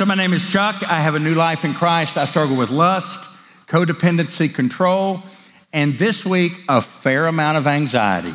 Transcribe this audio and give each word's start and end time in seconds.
So, 0.00 0.06
my 0.06 0.14
name 0.14 0.32
is 0.32 0.50
Chuck. 0.50 0.82
I 0.90 0.98
have 0.98 1.14
a 1.14 1.18
new 1.18 1.34
life 1.34 1.62
in 1.62 1.74
Christ. 1.74 2.16
I 2.16 2.24
struggle 2.24 2.56
with 2.56 2.70
lust, 2.70 3.36
codependency, 3.66 4.48
control, 4.48 5.22
and 5.74 5.98
this 5.98 6.24
week, 6.24 6.52
a 6.70 6.80
fair 6.80 7.26
amount 7.26 7.58
of 7.58 7.66
anxiety. 7.66 8.34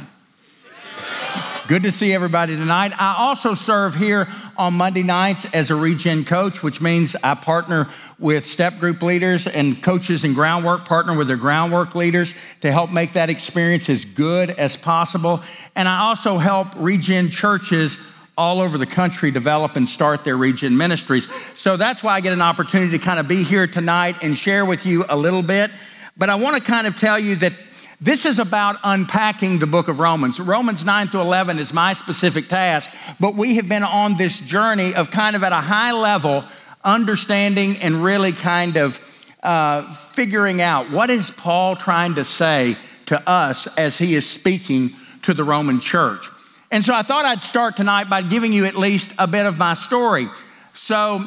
Good 1.67 1.81
to 1.81 1.91
see 1.91 2.13
everybody 2.13 2.55
tonight. 2.55 2.91
I 2.95 3.15
also 3.17 3.55
serve 3.55 3.95
here 3.95 4.27
on 4.55 4.75
Monday 4.75 5.01
nights 5.01 5.45
as 5.55 5.71
a 5.71 5.75
regen 5.75 6.23
coach, 6.23 6.61
which 6.61 6.81
means 6.81 7.15
I 7.23 7.33
partner 7.33 7.89
with 8.19 8.45
step 8.45 8.77
group 8.77 9.01
leaders 9.01 9.47
and 9.47 9.81
coaches 9.81 10.23
in 10.23 10.35
groundwork, 10.35 10.85
partner 10.85 11.17
with 11.17 11.25
their 11.25 11.35
groundwork 11.35 11.95
leaders 11.95 12.35
to 12.61 12.71
help 12.71 12.91
make 12.91 13.13
that 13.13 13.31
experience 13.31 13.89
as 13.89 14.05
good 14.05 14.51
as 14.51 14.75
possible. 14.75 15.41
And 15.75 15.87
I 15.87 16.01
also 16.01 16.37
help 16.37 16.67
regen 16.75 17.31
churches 17.31 17.97
all 18.37 18.59
over 18.59 18.77
the 18.77 18.85
country 18.85 19.31
develop 19.31 19.75
and 19.75 19.87
start 19.87 20.23
their 20.23 20.37
regen 20.37 20.75
ministries. 20.75 21.27
So 21.55 21.77
that's 21.77 22.03
why 22.03 22.15
I 22.15 22.21
get 22.21 22.33
an 22.33 22.41
opportunity 22.41 22.97
to 22.97 23.03
kind 23.03 23.19
of 23.19 23.27
be 23.27 23.43
here 23.43 23.67
tonight 23.67 24.17
and 24.21 24.37
share 24.37 24.65
with 24.65 24.85
you 24.85 25.05
a 25.07 25.15
little 25.15 25.41
bit. 25.41 25.71
But 26.17 26.29
I 26.29 26.35
want 26.35 26.57
to 26.57 26.61
kind 26.61 26.87
of 26.87 26.95
tell 26.95 27.17
you 27.17 27.35
that 27.37 27.53
this 28.01 28.25
is 28.25 28.39
about 28.39 28.77
unpacking 28.83 29.59
the 29.59 29.67
book 29.67 29.87
of 29.87 29.99
Romans. 29.99 30.39
Romans 30.39 30.83
9 30.83 31.09
to 31.09 31.19
11 31.19 31.59
is 31.59 31.73
my 31.73 31.93
specific 31.93 32.49
task, 32.49 32.89
but 33.19 33.35
we 33.35 33.55
have 33.55 33.69
been 33.69 33.83
on 33.83 34.17
this 34.17 34.39
journey 34.39 34.93
of 34.93 35.11
kind 35.11 35.35
of 35.35 35.43
at 35.43 35.53
a 35.53 35.61
high 35.61 35.93
level 35.93 36.43
understanding 36.83 37.77
and 37.77 38.03
really 38.03 38.33
kind 38.33 38.75
of 38.77 38.99
uh, 39.41 39.93
figuring 39.93 40.61
out 40.61 40.91
what 40.91 41.09
is 41.09 41.31
Paul 41.31 41.75
trying 41.75 42.15
to 42.15 42.25
say 42.25 42.77
to 43.07 43.29
us 43.29 43.67
as 43.77 43.97
he 43.97 44.15
is 44.15 44.29
speaking 44.29 44.91
to 45.21 45.33
the 45.33 45.43
Roman 45.43 45.79
church. 45.79 46.29
And 46.75 46.83
so 46.83 46.93
I 46.93 47.03
thought 47.03 47.23
I'd 47.23 47.41
start 47.41 47.77
tonight 47.77 48.09
by 48.09 48.21
giving 48.21 48.51
you 48.51 48.65
at 48.65 48.75
least 48.75 49.13
a 49.17 49.27
bit 49.27 49.45
of 49.45 49.57
my 49.57 49.75
story. 49.75 50.27
So, 50.73 51.25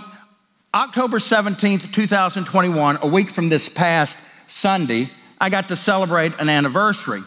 October 0.75 1.20
17th, 1.20 1.91
2021, 1.91 2.98
a 3.01 3.06
week 3.06 3.30
from 3.30 3.48
this 3.48 3.66
past 3.66 4.19
Sunday, 4.47 5.08
I 5.41 5.48
got 5.48 5.69
to 5.69 5.77
celebrate 5.77 6.39
an 6.39 6.50
anniversary. 6.50 7.23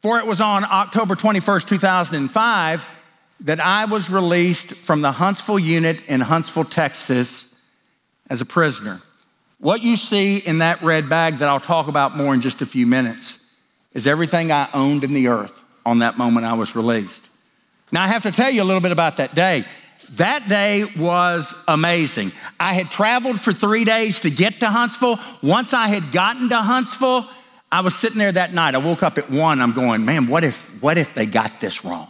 For 0.00 0.18
it 0.18 0.26
was 0.26 0.40
on 0.40 0.64
October 0.64 1.14
21st, 1.14 1.68
2005, 1.68 2.84
that 3.42 3.60
I 3.60 3.84
was 3.84 4.10
released 4.10 4.74
from 4.74 5.00
the 5.00 5.12
Huntsville 5.12 5.60
unit 5.60 6.04
in 6.08 6.22
Huntsville, 6.22 6.64
Texas, 6.64 7.56
as 8.28 8.40
a 8.40 8.44
prisoner. 8.46 9.00
What 9.58 9.80
you 9.80 9.96
see 9.96 10.38
in 10.38 10.58
that 10.58 10.82
red 10.82 11.08
bag 11.08 11.38
that 11.38 11.48
I'll 11.48 11.60
talk 11.60 11.86
about 11.86 12.16
more 12.16 12.34
in 12.34 12.40
just 12.40 12.62
a 12.62 12.66
few 12.66 12.88
minutes 12.88 13.38
is 13.94 14.08
everything 14.08 14.50
I 14.50 14.68
owned 14.74 15.04
in 15.04 15.12
the 15.12 15.28
earth 15.28 15.62
on 15.86 16.00
that 16.00 16.18
moment 16.18 16.46
I 16.46 16.54
was 16.54 16.74
released. 16.74 17.28
Now, 17.92 18.04
I 18.04 18.08
have 18.08 18.22
to 18.22 18.32
tell 18.32 18.50
you 18.50 18.62
a 18.62 18.64
little 18.64 18.80
bit 18.80 18.92
about 18.92 19.16
that 19.18 19.34
day. 19.34 19.64
That 20.12 20.48
day 20.48 20.84
was 20.98 21.54
amazing. 21.68 22.32
I 22.58 22.74
had 22.74 22.90
traveled 22.90 23.40
for 23.40 23.52
three 23.52 23.84
days 23.84 24.20
to 24.20 24.30
get 24.30 24.60
to 24.60 24.66
Huntsville. 24.66 25.20
Once 25.42 25.72
I 25.72 25.88
had 25.88 26.10
gotten 26.12 26.48
to 26.48 26.58
Huntsville, 26.60 27.28
I 27.70 27.82
was 27.82 27.94
sitting 27.94 28.18
there 28.18 28.32
that 28.32 28.52
night. 28.52 28.74
I 28.74 28.78
woke 28.78 29.02
up 29.02 29.18
at 29.18 29.30
one. 29.30 29.60
I'm 29.60 29.72
going, 29.72 30.04
man, 30.04 30.26
what 30.26 30.42
if, 30.42 30.82
what 30.82 30.98
if 30.98 31.14
they 31.14 31.26
got 31.26 31.60
this 31.60 31.84
wrong? 31.84 32.08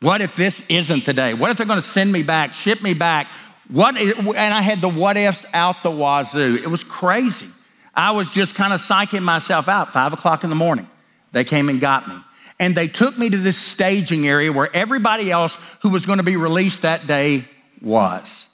What 0.00 0.20
if 0.20 0.36
this 0.36 0.64
isn't 0.68 1.04
the 1.04 1.12
day? 1.12 1.34
What 1.34 1.50
if 1.50 1.56
they're 1.56 1.66
going 1.66 1.80
to 1.80 1.86
send 1.86 2.12
me 2.12 2.22
back, 2.22 2.54
ship 2.54 2.82
me 2.82 2.94
back? 2.94 3.28
What? 3.68 3.96
and 3.96 4.54
I 4.54 4.62
had 4.62 4.80
the 4.80 4.88
what 4.88 5.16
ifs 5.16 5.44
out 5.52 5.82
the 5.82 5.90
wazoo. 5.90 6.56
It 6.62 6.68
was 6.68 6.82
crazy. 6.84 7.48
I 7.94 8.12
was 8.12 8.32
just 8.32 8.54
kind 8.54 8.72
of 8.72 8.80
psyching 8.80 9.22
myself 9.22 9.68
out. 9.68 9.92
Five 9.92 10.12
o'clock 10.12 10.44
in 10.44 10.50
the 10.50 10.56
morning, 10.56 10.88
they 11.32 11.44
came 11.44 11.68
and 11.68 11.80
got 11.80 12.08
me. 12.08 12.16
And 12.60 12.76
they 12.76 12.86
took 12.88 13.18
me 13.18 13.30
to 13.30 13.38
this 13.38 13.56
staging 13.56 14.28
area 14.28 14.52
where 14.52 14.68
everybody 14.76 15.30
else 15.30 15.58
who 15.80 15.88
was 15.88 16.04
going 16.04 16.18
to 16.18 16.22
be 16.22 16.36
released 16.36 16.82
that 16.82 17.06
day 17.06 17.44
was. 17.80 18.46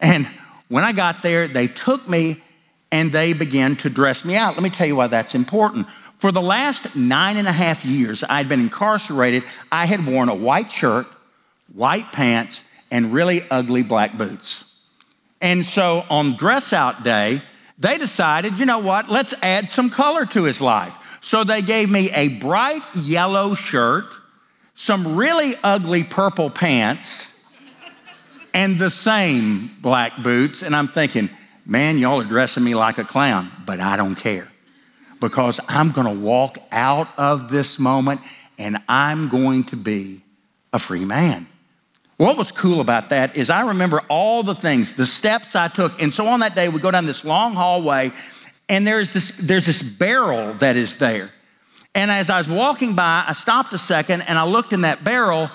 And 0.00 0.26
when 0.68 0.82
I 0.82 0.92
got 0.92 1.22
there, 1.22 1.46
they 1.46 1.68
took 1.68 2.08
me 2.08 2.42
and 2.90 3.12
they 3.12 3.32
began 3.32 3.76
to 3.76 3.88
dress 3.88 4.24
me 4.24 4.34
out. 4.34 4.54
Let 4.54 4.64
me 4.64 4.70
tell 4.70 4.86
you 4.86 4.96
why 4.96 5.06
that's 5.06 5.36
important. 5.36 5.86
For 6.18 6.32
the 6.32 6.42
last 6.42 6.96
nine 6.96 7.36
and 7.36 7.46
a 7.46 7.52
half 7.52 7.84
years 7.84 8.24
I'd 8.28 8.48
been 8.48 8.60
incarcerated, 8.60 9.44
I 9.70 9.86
had 9.86 10.04
worn 10.04 10.28
a 10.28 10.34
white 10.34 10.70
shirt, 10.70 11.06
white 11.72 12.10
pants, 12.12 12.62
and 12.90 13.12
really 13.12 13.42
ugly 13.48 13.84
black 13.84 14.18
boots. 14.18 14.64
And 15.40 15.64
so 15.64 16.04
on 16.10 16.36
dress 16.36 16.72
out 16.72 17.04
day, 17.04 17.42
they 17.78 17.96
decided, 17.98 18.58
you 18.58 18.66
know 18.66 18.78
what, 18.78 19.08
let's 19.08 19.34
add 19.40 19.68
some 19.68 19.88
color 19.88 20.26
to 20.26 20.44
his 20.44 20.60
life. 20.60 20.98
So 21.22 21.44
they 21.44 21.62
gave 21.62 21.88
me 21.88 22.10
a 22.10 22.28
bright 22.28 22.82
yellow 22.96 23.54
shirt, 23.54 24.06
some 24.74 25.16
really 25.16 25.54
ugly 25.62 26.02
purple 26.02 26.50
pants, 26.50 27.40
and 28.52 28.76
the 28.76 28.90
same 28.90 29.70
black 29.80 30.24
boots. 30.24 30.62
And 30.62 30.74
I'm 30.74 30.88
thinking, 30.88 31.30
man, 31.64 31.98
y'all 31.98 32.20
are 32.20 32.24
dressing 32.24 32.64
me 32.64 32.74
like 32.74 32.98
a 32.98 33.04
clown, 33.04 33.52
but 33.64 33.78
I 33.78 33.96
don't 33.96 34.16
care 34.16 34.48
because 35.20 35.60
I'm 35.68 35.92
going 35.92 36.12
to 36.12 36.20
walk 36.20 36.58
out 36.72 37.08
of 37.16 37.52
this 37.52 37.78
moment 37.78 38.20
and 38.58 38.78
I'm 38.88 39.28
going 39.28 39.62
to 39.64 39.76
be 39.76 40.22
a 40.72 40.80
free 40.80 41.04
man. 41.04 41.46
What 42.16 42.36
was 42.36 42.50
cool 42.50 42.80
about 42.80 43.10
that 43.10 43.36
is 43.36 43.48
I 43.48 43.68
remember 43.68 44.00
all 44.08 44.42
the 44.42 44.56
things, 44.56 44.94
the 44.96 45.06
steps 45.06 45.54
I 45.54 45.68
took. 45.68 46.02
And 46.02 46.12
so 46.12 46.26
on 46.26 46.40
that 46.40 46.56
day, 46.56 46.68
we 46.68 46.80
go 46.80 46.90
down 46.90 47.06
this 47.06 47.24
long 47.24 47.54
hallway 47.54 48.10
and 48.72 48.86
there's 48.86 49.12
this, 49.12 49.32
there's 49.32 49.66
this 49.66 49.82
barrel 49.82 50.54
that 50.54 50.76
is 50.76 50.96
there. 50.96 51.30
And 51.94 52.10
as 52.10 52.30
I 52.30 52.38
was 52.38 52.48
walking 52.48 52.94
by, 52.94 53.22
I 53.28 53.34
stopped 53.34 53.74
a 53.74 53.78
second 53.78 54.22
and 54.22 54.38
I 54.38 54.46
looked 54.46 54.72
in 54.72 54.80
that 54.80 55.04
barrel, 55.04 55.50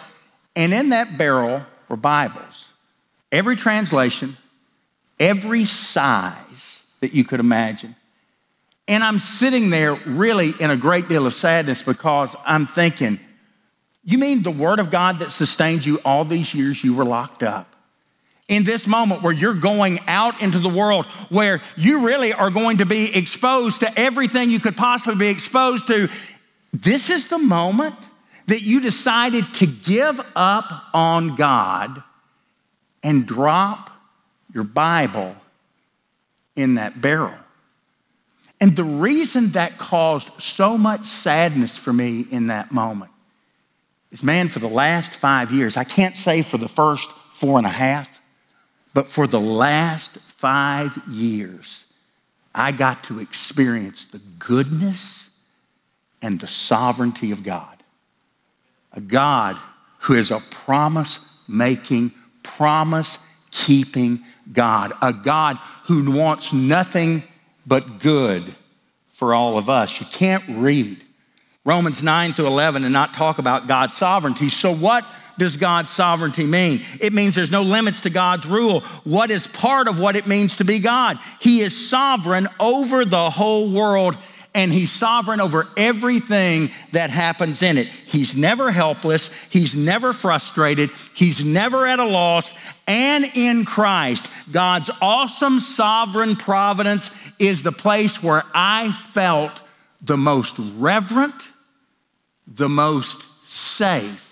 and 0.55 0.71
in 0.71 0.89
that 0.89 1.17
barrel 1.17 1.63
were 1.89 1.97
Bibles. 1.97 2.71
Every 3.31 3.55
translation, 3.55 4.37
every 5.19 5.65
size 5.65 6.83
that 6.99 7.13
you 7.13 7.23
could 7.23 7.39
imagine. 7.39 7.95
And 8.87 9.03
I'm 9.03 9.17
sitting 9.17 9.71
there 9.71 9.95
really 10.05 10.53
in 10.59 10.69
a 10.69 10.77
great 10.77 11.09
deal 11.09 11.25
of 11.25 11.33
sadness 11.33 11.81
because 11.81 12.35
I'm 12.45 12.67
thinking, 12.67 13.19
you 14.03 14.19
mean 14.19 14.43
the 14.43 14.51
Word 14.51 14.77
of 14.79 14.91
God 14.91 15.17
that 15.19 15.31
sustained 15.31 15.87
you 15.87 15.99
all 16.05 16.23
these 16.23 16.53
years 16.53 16.83
you 16.83 16.93
were 16.93 17.03
locked 17.03 17.41
up? 17.41 17.76
In 18.47 18.63
this 18.63 18.87
moment 18.87 19.21
where 19.21 19.33
you're 19.33 19.53
going 19.53 19.99
out 20.07 20.41
into 20.41 20.59
the 20.59 20.69
world, 20.69 21.05
where 21.29 21.61
you 21.75 22.05
really 22.05 22.31
are 22.31 22.49
going 22.49 22.77
to 22.77 22.85
be 22.85 23.13
exposed 23.13 23.81
to 23.81 23.99
everything 23.99 24.49
you 24.49 24.59
could 24.59 24.77
possibly 24.77 25.19
be 25.19 25.27
exposed 25.27 25.87
to, 25.87 26.07
this 26.71 27.09
is 27.09 27.27
the 27.27 27.37
moment 27.37 27.95
that 28.47 28.61
you 28.61 28.79
decided 28.79 29.53
to 29.55 29.67
give 29.67 30.19
up 30.35 30.71
on 30.93 31.35
God 31.35 32.01
and 33.03 33.25
drop 33.25 33.89
your 34.53 34.63
Bible 34.63 35.35
in 36.55 36.75
that 36.75 37.01
barrel. 37.01 37.33
And 38.59 38.75
the 38.75 38.83
reason 38.83 39.51
that 39.51 39.77
caused 39.77 40.41
so 40.41 40.77
much 40.77 41.03
sadness 41.03 41.77
for 41.77 41.93
me 41.93 42.25
in 42.31 42.47
that 42.47 42.71
moment 42.71 43.11
is 44.11 44.23
man, 44.23 44.47
for 44.47 44.59
the 44.59 44.67
last 44.67 45.13
five 45.13 45.51
years, 45.51 45.77
I 45.77 45.83
can't 45.83 46.15
say 46.15 46.41
for 46.41 46.57
the 46.57 46.69
first 46.69 47.11
four 47.31 47.57
and 47.57 47.67
a 47.67 47.71
half, 47.71 48.21
but 48.97 49.05
for 49.05 49.27
the 49.27 49.39
last 49.39 50.17
five 50.17 50.99
years, 51.07 51.85
I 52.55 52.71
got 52.71 53.03
to 53.03 53.19
experience 53.19 54.07
the 54.07 54.17
goodness 54.39 55.29
and 56.19 56.39
the 56.39 56.47
sovereignty 56.47 57.31
of 57.31 57.43
God. 57.43 57.83
A 58.93 58.99
God 58.99 59.59
who 59.99 60.15
is 60.15 60.31
a 60.31 60.39
promise 60.49 61.43
making, 61.47 62.11
promise 62.41 63.19
keeping 63.51 64.23
God, 64.51 64.93
a 64.99 65.13
God 65.13 65.59
who 65.83 66.11
wants 66.11 66.51
nothing 66.51 67.21
but 67.67 67.99
good 67.99 68.55
for 69.09 69.35
all 69.35 69.59
of 69.59 69.69
us. 69.69 69.99
You 69.99 70.07
can't 70.07 70.43
read 70.49 71.03
Romans 71.63 72.01
9 72.01 72.33
to 72.33 72.47
11 72.47 72.83
and 72.83 72.93
not 72.93 73.13
talk 73.13 73.37
about 73.37 73.67
God's 73.67 73.95
sovereignty. 73.95 74.49
So, 74.49 74.73
what 74.73 75.05
does 75.37 75.57
God's 75.57 75.91
sovereignty 75.91 76.45
mean? 76.45 76.81
It 76.99 77.13
means 77.13 77.35
there's 77.35 77.51
no 77.51 77.63
limits 77.63 78.01
to 78.01 78.09
God's 78.09 78.45
rule. 78.45 78.81
What 79.03 79.31
is 79.31 79.47
part 79.47 79.87
of 79.87 79.99
what 79.99 80.15
it 80.15 80.27
means 80.27 80.57
to 80.57 80.65
be 80.65 80.79
God? 80.79 81.19
He 81.39 81.61
is 81.61 81.89
sovereign 81.89 82.47
over 82.59 83.05
the 83.05 83.29
whole 83.29 83.69
world 83.69 84.17
and 84.57 84.73
he's 84.73 84.91
sovereign 84.91 85.39
over 85.39 85.67
everything 85.77 86.71
that 86.91 87.11
happens 87.11 87.61
in 87.61 87.77
it. 87.77 87.87
He's 87.87 88.35
never 88.35 88.71
helpless, 88.71 89.29
he's 89.51 89.75
never 89.75 90.13
frustrated, 90.13 90.89
he's 91.13 91.45
never 91.45 91.85
at 91.85 91.99
a 91.99 92.05
loss. 92.05 92.51
And 92.87 93.23
in 93.35 93.65
Christ, 93.65 94.27
God's 94.51 94.89
awesome 94.99 95.59
sovereign 95.59 96.35
providence 96.35 97.11
is 97.37 97.61
the 97.61 97.71
place 97.71 98.23
where 98.23 98.43
I 98.51 98.91
felt 98.91 99.61
the 100.01 100.17
most 100.17 100.55
reverent, 100.57 101.51
the 102.47 102.69
most 102.69 103.27
safe, 103.45 104.26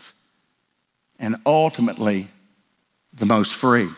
and 1.20 1.38
ultimately 1.46 2.30
the 3.14 3.26
most 3.26 3.54
free. 3.54 3.90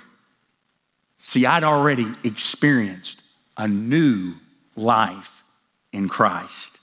See, 1.19 1.45
I'd 1.45 1.63
already 1.63 2.13
experienced 2.23 3.21
a 3.57 3.67
new 3.67 4.33
life 4.75 5.43
in 5.91 6.07
Christ. 6.07 6.77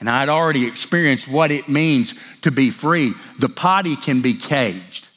And 0.00 0.10
I'd 0.10 0.28
already 0.28 0.66
experienced 0.66 1.28
what 1.28 1.50
it 1.50 1.68
means 1.68 2.14
to 2.40 2.50
be 2.50 2.70
free. 2.70 3.14
The 3.38 3.48
potty 3.48 3.94
can 3.94 4.20
be 4.20 4.34
caged, 4.34 5.08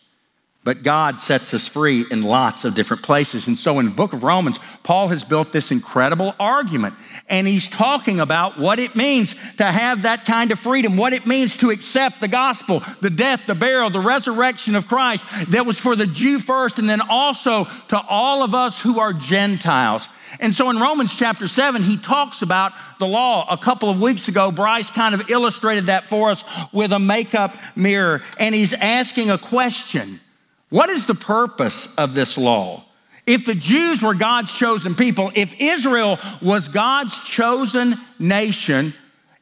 but 0.65 0.81
God 0.81 1.19
sets 1.19 1.53
us 1.53 1.67
free 1.67 2.05
in 2.09 2.23
lots 2.23 2.65
of 2.65 2.73
different 2.73 3.03
places. 3.03 3.47
And 3.47 3.57
so 3.57 3.77
in 3.77 3.85
the 3.85 3.91
book 3.91 4.13
of 4.13 4.23
Romans, 4.23 4.59
Paul 4.81 5.09
has 5.09 5.23
built 5.23 5.51
this 5.51 5.69
incredible 5.69 6.33
argument. 6.39 6.95
And 7.29 7.47
he's 7.47 7.69
talking 7.69 8.19
about 8.19 8.57
what 8.57 8.79
it 8.79 8.95
means 8.95 9.35
to 9.57 9.63
have 9.63 10.01
that 10.01 10.25
kind 10.25 10.51
of 10.51 10.57
freedom, 10.57 10.97
what 10.97 11.13
it 11.13 11.27
means 11.27 11.55
to 11.57 11.69
accept 11.69 12.19
the 12.19 12.27
gospel, 12.27 12.81
the 12.99 13.11
death, 13.11 13.41
the 13.45 13.53
burial, 13.53 13.91
the 13.91 13.99
resurrection 13.99 14.75
of 14.75 14.87
Christ 14.87 15.23
that 15.49 15.67
was 15.67 15.77
for 15.77 15.95
the 15.95 16.07
Jew 16.07 16.39
first, 16.39 16.79
and 16.79 16.89
then 16.89 16.99
also 16.99 17.65
to 17.89 18.01
all 18.09 18.41
of 18.41 18.55
us 18.55 18.81
who 18.81 18.99
are 18.99 19.13
Gentiles. 19.13 20.07
And 20.39 20.51
so 20.51 20.71
in 20.71 20.79
Romans 20.79 21.15
chapter 21.15 21.47
7, 21.47 21.83
he 21.83 21.95
talks 21.95 22.41
about 22.41 22.73
the 22.97 23.05
law. 23.05 23.45
A 23.51 23.57
couple 23.57 23.91
of 23.91 24.01
weeks 24.01 24.27
ago, 24.27 24.51
Bryce 24.51 24.89
kind 24.89 25.13
of 25.13 25.29
illustrated 25.29 25.85
that 25.85 26.09
for 26.09 26.31
us 26.31 26.43
with 26.73 26.91
a 26.91 26.99
makeup 26.99 27.55
mirror, 27.75 28.23
and 28.39 28.55
he's 28.55 28.73
asking 28.73 29.29
a 29.29 29.37
question. 29.37 30.21
What 30.69 30.89
is 30.89 31.05
the 31.05 31.15
purpose 31.15 31.93
of 31.95 32.13
this 32.13 32.37
law? 32.37 32.83
If 33.25 33.45
the 33.45 33.55
Jews 33.55 34.01
were 34.01 34.13
God's 34.13 34.51
chosen 34.51 34.95
people, 34.95 35.31
if 35.35 35.59
Israel 35.59 36.19
was 36.41 36.67
God's 36.67 37.19
chosen 37.19 37.95
nation, 38.19 38.93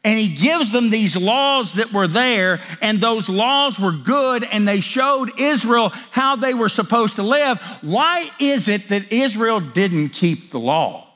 and 0.05 0.19
he 0.19 0.35
gives 0.35 0.71
them 0.71 0.89
these 0.89 1.15
laws 1.15 1.73
that 1.73 1.93
were 1.93 2.07
there, 2.07 2.59
and 2.81 2.99
those 2.99 3.29
laws 3.29 3.79
were 3.79 3.91
good, 3.91 4.43
and 4.43 4.67
they 4.67 4.81
showed 4.81 5.37
Israel 5.39 5.89
how 6.11 6.35
they 6.35 6.53
were 6.53 6.69
supposed 6.69 7.15
to 7.15 7.23
live. 7.23 7.57
Why 7.81 8.29
is 8.39 8.67
it 8.67 8.89
that 8.89 9.11
Israel 9.11 9.59
didn't 9.59 10.09
keep 10.09 10.51
the 10.51 10.59
law? 10.59 11.07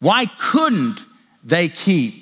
Why 0.00 0.26
couldn't 0.26 1.04
they 1.44 1.68
keep 1.68 2.17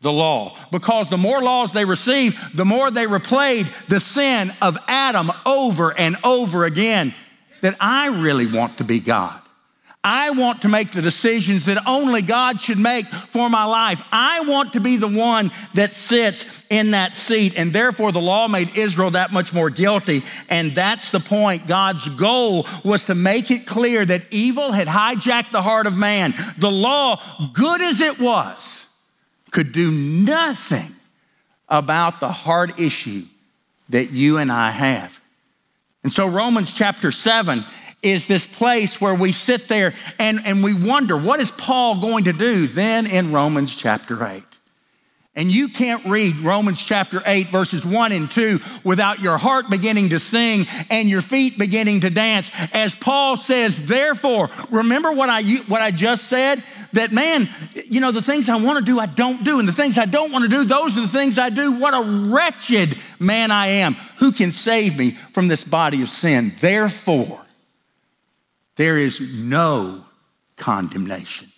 the 0.00 0.12
law. 0.12 0.56
Because 0.70 1.08
the 1.08 1.18
more 1.18 1.42
laws 1.42 1.72
they 1.72 1.84
received, 1.84 2.36
the 2.54 2.64
more 2.64 2.90
they 2.90 3.06
replayed 3.06 3.68
the 3.88 4.00
sin 4.00 4.54
of 4.62 4.78
Adam 4.86 5.32
over 5.44 5.96
and 5.98 6.16
over 6.24 6.64
again. 6.64 7.14
That 7.60 7.76
I 7.80 8.06
really 8.06 8.46
want 8.46 8.78
to 8.78 8.84
be 8.84 9.00
God. 9.00 9.40
I 10.04 10.30
want 10.30 10.62
to 10.62 10.68
make 10.68 10.92
the 10.92 11.02
decisions 11.02 11.66
that 11.66 11.84
only 11.86 12.22
God 12.22 12.60
should 12.60 12.78
make 12.78 13.06
for 13.08 13.50
my 13.50 13.64
life. 13.64 14.00
I 14.12 14.40
want 14.42 14.74
to 14.74 14.80
be 14.80 14.96
the 14.96 15.08
one 15.08 15.50
that 15.74 15.92
sits 15.92 16.46
in 16.70 16.92
that 16.92 17.16
seat. 17.16 17.54
And 17.56 17.72
therefore, 17.72 18.12
the 18.12 18.20
law 18.20 18.46
made 18.46 18.76
Israel 18.76 19.10
that 19.10 19.32
much 19.32 19.52
more 19.52 19.70
guilty. 19.70 20.22
And 20.48 20.72
that's 20.72 21.10
the 21.10 21.18
point. 21.18 21.66
God's 21.66 22.08
goal 22.10 22.68
was 22.84 23.04
to 23.04 23.16
make 23.16 23.50
it 23.50 23.66
clear 23.66 24.04
that 24.04 24.22
evil 24.30 24.70
had 24.70 24.86
hijacked 24.86 25.50
the 25.50 25.62
heart 25.62 25.88
of 25.88 25.96
man. 25.96 26.32
The 26.58 26.70
law, 26.70 27.50
good 27.52 27.82
as 27.82 28.00
it 28.00 28.20
was, 28.20 28.86
could 29.50 29.72
do 29.72 29.90
nothing 29.90 30.94
about 31.68 32.20
the 32.20 32.30
hard 32.30 32.78
issue 32.78 33.24
that 33.88 34.10
you 34.10 34.38
and 34.38 34.50
I 34.50 34.70
have. 34.70 35.20
And 36.02 36.12
so, 36.12 36.26
Romans 36.26 36.72
chapter 36.72 37.10
7 37.10 37.64
is 38.02 38.26
this 38.26 38.46
place 38.46 39.00
where 39.00 39.14
we 39.14 39.32
sit 39.32 39.68
there 39.68 39.94
and, 40.18 40.40
and 40.44 40.62
we 40.62 40.72
wonder, 40.72 41.16
what 41.16 41.40
is 41.40 41.50
Paul 41.50 42.00
going 42.00 42.24
to 42.24 42.32
do 42.32 42.66
then 42.68 43.06
in 43.06 43.32
Romans 43.32 43.74
chapter 43.74 44.24
8? 44.24 44.42
And 45.38 45.52
you 45.52 45.68
can't 45.68 46.04
read 46.04 46.40
Romans 46.40 46.82
chapter 46.84 47.22
8, 47.24 47.48
verses 47.48 47.86
1 47.86 48.10
and 48.10 48.28
2 48.28 48.58
without 48.82 49.20
your 49.20 49.38
heart 49.38 49.70
beginning 49.70 50.08
to 50.08 50.18
sing 50.18 50.66
and 50.90 51.08
your 51.08 51.22
feet 51.22 51.56
beginning 51.56 52.00
to 52.00 52.10
dance. 52.10 52.50
As 52.72 52.96
Paul 52.96 53.36
says, 53.36 53.80
therefore, 53.86 54.50
remember 54.68 55.12
what 55.12 55.30
I, 55.30 55.42
what 55.68 55.80
I 55.80 55.92
just 55.92 56.24
said? 56.24 56.64
That 56.92 57.12
man, 57.12 57.48
you 57.86 58.00
know, 58.00 58.10
the 58.10 58.20
things 58.20 58.48
I 58.48 58.56
want 58.56 58.80
to 58.80 58.84
do, 58.84 58.98
I 58.98 59.06
don't 59.06 59.44
do. 59.44 59.60
And 59.60 59.68
the 59.68 59.72
things 59.72 59.96
I 59.96 60.06
don't 60.06 60.32
want 60.32 60.42
to 60.42 60.48
do, 60.48 60.64
those 60.64 60.98
are 60.98 61.02
the 61.02 61.06
things 61.06 61.38
I 61.38 61.50
do. 61.50 61.78
What 61.78 61.94
a 61.94 62.32
wretched 62.32 62.98
man 63.20 63.52
I 63.52 63.68
am. 63.68 63.94
Who 64.18 64.32
can 64.32 64.50
save 64.50 64.98
me 64.98 65.12
from 65.34 65.46
this 65.46 65.62
body 65.62 66.02
of 66.02 66.10
sin? 66.10 66.52
Therefore, 66.58 67.46
there 68.74 68.98
is 68.98 69.20
no 69.20 70.04
condemnation 70.56 71.52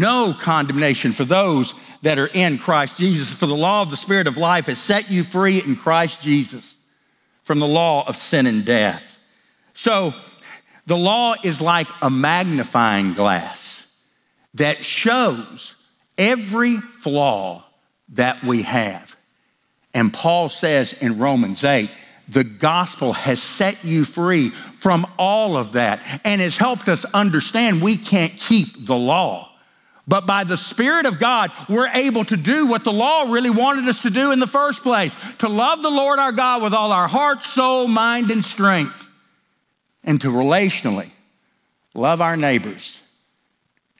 no 0.00 0.34
condemnation 0.38 1.12
for 1.12 1.24
those 1.24 1.74
that 2.02 2.18
are 2.18 2.26
in 2.26 2.58
Christ 2.58 2.96
Jesus. 2.96 3.32
For 3.32 3.46
the 3.46 3.54
law 3.54 3.82
of 3.82 3.90
the 3.90 3.96
Spirit 3.96 4.26
of 4.26 4.38
life 4.38 4.66
has 4.66 4.78
set 4.78 5.10
you 5.10 5.22
free 5.22 5.62
in 5.62 5.76
Christ 5.76 6.22
Jesus 6.22 6.74
from 7.44 7.58
the 7.58 7.66
law 7.66 8.06
of 8.06 8.16
sin 8.16 8.46
and 8.46 8.64
death. 8.64 9.18
So 9.74 10.14
the 10.86 10.96
law 10.96 11.34
is 11.42 11.60
like 11.60 11.88
a 12.00 12.10
magnifying 12.10 13.14
glass 13.14 13.86
that 14.54 14.84
shows 14.84 15.74
every 16.18 16.78
flaw 16.78 17.64
that 18.10 18.42
we 18.44 18.62
have. 18.62 19.16
And 19.94 20.12
Paul 20.12 20.48
says 20.48 20.92
in 20.94 21.18
Romans 21.18 21.64
8, 21.64 21.90
the 22.28 22.44
gospel 22.44 23.12
has 23.12 23.42
set 23.42 23.84
you 23.84 24.04
free 24.04 24.50
from 24.78 25.06
all 25.18 25.56
of 25.56 25.72
that 25.72 26.20
and 26.24 26.40
has 26.40 26.56
helped 26.56 26.88
us 26.88 27.04
understand 27.06 27.82
we 27.82 27.96
can't 27.96 28.38
keep 28.38 28.86
the 28.86 28.96
law. 28.96 29.51
But 30.06 30.26
by 30.26 30.44
the 30.44 30.56
Spirit 30.56 31.06
of 31.06 31.20
God, 31.20 31.52
we're 31.68 31.88
able 31.88 32.24
to 32.24 32.36
do 32.36 32.66
what 32.66 32.82
the 32.82 32.92
law 32.92 33.22
really 33.22 33.50
wanted 33.50 33.86
us 33.88 34.02
to 34.02 34.10
do 34.10 34.32
in 34.32 34.40
the 34.40 34.46
first 34.48 34.82
place 34.82 35.14
to 35.38 35.48
love 35.48 35.82
the 35.82 35.90
Lord 35.90 36.18
our 36.18 36.32
God 36.32 36.62
with 36.62 36.74
all 36.74 36.90
our 36.90 37.06
heart, 37.06 37.44
soul, 37.44 37.86
mind, 37.86 38.30
and 38.30 38.44
strength, 38.44 39.08
and 40.02 40.20
to 40.20 40.28
relationally 40.28 41.10
love 41.94 42.20
our 42.20 42.36
neighbors 42.36 43.00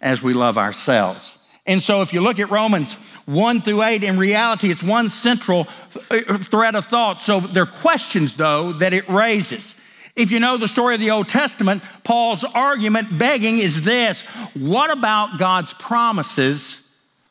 as 0.00 0.22
we 0.22 0.34
love 0.34 0.58
ourselves. 0.58 1.38
And 1.64 1.80
so, 1.80 2.02
if 2.02 2.12
you 2.12 2.20
look 2.20 2.40
at 2.40 2.50
Romans 2.50 2.94
1 3.26 3.62
through 3.62 3.84
8, 3.84 4.02
in 4.02 4.18
reality, 4.18 4.72
it's 4.72 4.82
one 4.82 5.08
central 5.08 5.68
uh, 6.10 6.38
thread 6.38 6.74
of 6.74 6.86
thought. 6.86 7.20
So, 7.20 7.38
there 7.38 7.62
are 7.62 7.66
questions, 7.66 8.36
though, 8.36 8.72
that 8.72 8.92
it 8.92 9.08
raises. 9.08 9.76
If 10.14 10.30
you 10.30 10.40
know 10.40 10.56
the 10.58 10.68
story 10.68 10.94
of 10.94 11.00
the 11.00 11.10
Old 11.10 11.28
Testament, 11.28 11.82
Paul's 12.04 12.44
argument 12.44 13.18
begging 13.18 13.58
is 13.58 13.82
this 13.82 14.22
What 14.54 14.90
about 14.90 15.38
God's 15.38 15.72
promises 15.72 16.80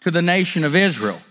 to 0.02 0.12
the 0.12 0.22
nation 0.22 0.64
of 0.64 0.76
Israel? 0.76 1.22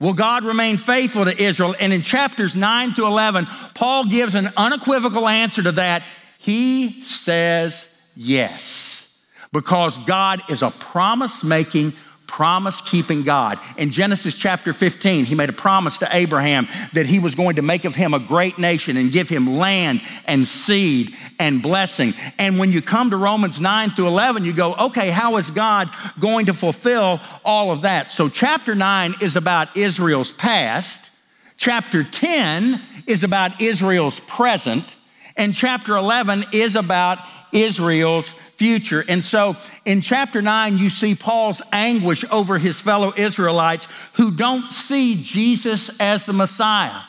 Will 0.00 0.12
God 0.12 0.44
remain 0.44 0.76
faithful 0.76 1.24
to 1.24 1.42
Israel? 1.42 1.74
And 1.80 1.92
in 1.92 2.02
chapters 2.02 2.54
9 2.54 2.94
to 2.94 3.06
11, 3.06 3.46
Paul 3.74 4.04
gives 4.04 4.36
an 4.36 4.50
unequivocal 4.56 5.26
answer 5.26 5.62
to 5.62 5.72
that. 5.72 6.04
He 6.38 7.02
says 7.02 7.84
yes, 8.14 9.18
because 9.52 9.98
God 9.98 10.42
is 10.48 10.62
a 10.62 10.70
promise 10.70 11.42
making, 11.42 11.94
promise 12.28 12.80
keeping 12.82 13.24
God. 13.24 13.58
In 13.76 13.90
Genesis 13.90 14.36
chapter 14.36 14.72
15, 14.72 15.24
he 15.24 15.34
made 15.34 15.48
a 15.48 15.54
promise 15.54 15.98
to 15.98 16.08
Abraham 16.14 16.68
that 16.92 17.06
he 17.06 17.18
was 17.18 17.34
going 17.34 17.56
to 17.56 17.62
make 17.62 17.84
of 17.84 17.96
him 17.96 18.14
a 18.14 18.20
great 18.20 18.58
nation 18.58 18.96
and 18.96 19.10
give 19.10 19.28
him 19.28 19.58
land 19.58 20.00
and 20.26 20.46
seed 20.46 21.16
and 21.40 21.60
blessing. 21.60 22.14
And 22.38 22.58
when 22.58 22.70
you 22.70 22.80
come 22.82 23.10
to 23.10 23.16
Romans 23.16 23.58
9 23.58 23.90
through 23.90 24.06
11, 24.06 24.44
you 24.44 24.52
go, 24.52 24.74
okay, 24.74 25.10
how 25.10 25.38
is 25.38 25.50
God 25.50 25.90
going 26.20 26.46
to 26.46 26.54
fulfill 26.54 27.20
all 27.44 27.72
of 27.72 27.82
that? 27.82 28.12
So, 28.12 28.28
chapter 28.28 28.76
9 28.76 29.16
is 29.20 29.34
about 29.34 29.76
Israel's 29.76 30.30
past, 30.30 31.10
chapter 31.56 32.04
10 32.04 32.80
is 33.06 33.24
about 33.24 33.60
Israel's 33.60 34.20
present, 34.20 34.96
and 35.36 35.54
chapter 35.54 35.96
11 35.96 36.46
is 36.52 36.76
about 36.76 37.18
Israel's 37.52 38.28
future. 38.56 39.04
And 39.08 39.22
so 39.22 39.56
in 39.84 40.00
chapter 40.00 40.42
9, 40.42 40.78
you 40.78 40.90
see 40.90 41.14
Paul's 41.14 41.62
anguish 41.72 42.24
over 42.30 42.58
his 42.58 42.80
fellow 42.80 43.12
Israelites 43.16 43.86
who 44.14 44.30
don't 44.30 44.70
see 44.70 45.22
Jesus 45.22 45.90
as 46.00 46.24
the 46.24 46.32
Messiah. 46.32 47.02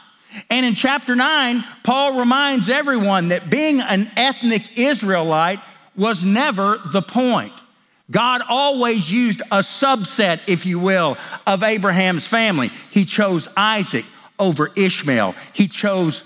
And 0.50 0.66
in 0.66 0.76
chapter 0.76 1.16
9, 1.16 1.64
Paul 1.84 2.20
reminds 2.20 2.70
everyone 2.70 3.30
that 3.30 3.50
being 3.50 3.82
an 3.82 4.12
ethnic 4.16 4.78
Israelite 4.78 5.60
was 5.96 6.24
never 6.24 6.80
the 6.92 7.02
point. 7.02 7.54
God 8.12 8.42
always 8.48 9.12
used 9.12 9.42
a 9.42 9.60
subset, 9.60 10.40
if 10.48 10.66
you 10.66 10.80
will, 10.80 11.18
of 11.46 11.64
Abraham's 11.64 12.26
family. 12.26 12.72
He 12.90 13.06
chose 13.06 13.48
Isaac 13.56 14.06
over 14.40 14.72
Ishmael. 14.76 15.36
He 15.54 15.68
chose, 15.68 16.24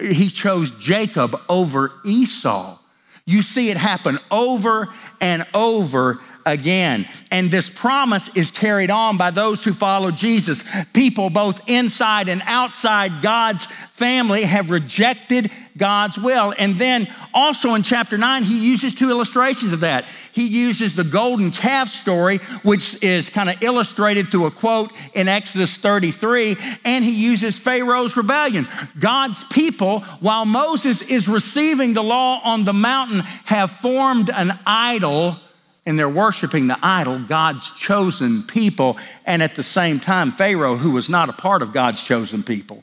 he 0.00 0.28
chose 0.28 0.70
Jacob 0.72 1.40
over 1.48 1.92
Esau. 2.04 2.78
You 3.26 3.42
see 3.42 3.70
it 3.70 3.76
happen 3.76 4.18
over 4.30 4.92
and 5.20 5.46
over 5.54 6.20
again. 6.46 7.08
And 7.30 7.50
this 7.50 7.68
promise 7.68 8.28
is 8.34 8.50
carried 8.50 8.90
on 8.90 9.16
by 9.16 9.30
those 9.30 9.64
who 9.64 9.72
follow 9.72 10.10
Jesus. 10.10 10.62
People 10.92 11.30
both 11.30 11.60
inside 11.68 12.28
and 12.28 12.42
outside 12.44 13.22
God's 13.22 13.66
family 13.92 14.42
have 14.42 14.70
rejected 14.70 15.50
God's 15.76 16.18
will. 16.18 16.54
And 16.56 16.78
then 16.78 17.12
also 17.32 17.74
in 17.74 17.82
chapter 17.82 18.16
9, 18.16 18.44
he 18.44 18.58
uses 18.58 18.94
two 18.94 19.10
illustrations 19.10 19.72
of 19.72 19.80
that. 19.80 20.06
He 20.32 20.46
uses 20.46 20.94
the 20.94 21.04
golden 21.04 21.50
calf 21.50 21.88
story, 21.88 22.38
which 22.62 23.02
is 23.02 23.28
kind 23.28 23.50
of 23.50 23.62
illustrated 23.62 24.30
through 24.30 24.46
a 24.46 24.50
quote 24.50 24.92
in 25.14 25.28
Exodus 25.28 25.76
33, 25.76 26.56
and 26.84 27.04
he 27.04 27.12
uses 27.12 27.58
Pharaoh's 27.58 28.16
rebellion. 28.16 28.68
God's 28.98 29.44
people, 29.44 30.00
while 30.20 30.44
Moses 30.44 31.02
is 31.02 31.28
receiving 31.28 31.94
the 31.94 32.02
law 32.02 32.40
on 32.42 32.64
the 32.64 32.72
mountain, 32.72 33.20
have 33.44 33.70
formed 33.70 34.30
an 34.30 34.58
idol 34.66 35.38
and 35.86 35.98
they're 35.98 36.08
worshiping 36.08 36.66
the 36.66 36.78
idol, 36.82 37.18
God's 37.18 37.70
chosen 37.72 38.42
people, 38.42 38.96
and 39.26 39.42
at 39.42 39.54
the 39.54 39.62
same 39.62 40.00
time, 40.00 40.32
Pharaoh, 40.32 40.76
who 40.76 40.92
was 40.92 41.08
not 41.08 41.28
a 41.28 41.34
part 41.34 41.62
of 41.62 41.72
God's 41.72 42.02
chosen 42.02 42.42
people, 42.42 42.82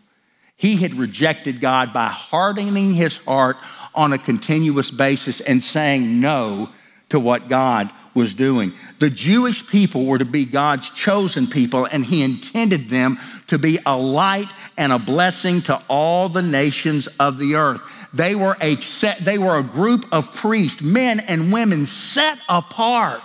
He 0.55 0.77
had 0.77 0.93
rejected 0.95 1.61
God 1.61 1.93
by 1.93 2.07
hardening 2.07 2.93
his 2.93 3.17
heart 3.17 3.57
on 3.95 4.13
a 4.13 4.17
continuous 4.17 4.91
basis 4.91 5.41
and 5.41 5.63
saying 5.63 6.19
no 6.19 6.69
to 7.09 7.19
what 7.19 7.49
God 7.49 7.91
was 8.13 8.33
doing. 8.33 8.73
The 8.99 9.09
Jewish 9.09 9.65
people 9.67 10.05
were 10.05 10.17
to 10.17 10.25
be 10.25 10.45
God's 10.45 10.89
chosen 10.91 11.47
people, 11.47 11.85
and 11.85 12.05
He 12.05 12.21
intended 12.21 12.89
them 12.89 13.19
to 13.47 13.57
be 13.57 13.79
a 13.85 13.97
light 13.97 14.51
and 14.77 14.93
a 14.93 14.99
blessing 14.99 15.61
to 15.63 15.81
all 15.87 16.29
the 16.29 16.41
nations 16.41 17.07
of 17.19 17.37
the 17.37 17.55
earth. 17.55 17.81
They 18.13 18.35
were 18.35 18.57
a, 18.59 18.79
set, 18.81 19.23
they 19.23 19.37
were 19.37 19.57
a 19.57 19.63
group 19.63 20.05
of 20.11 20.33
priests, 20.33 20.81
men 20.81 21.19
and 21.19 21.51
women 21.51 21.85
set 21.85 22.37
apart 22.49 23.23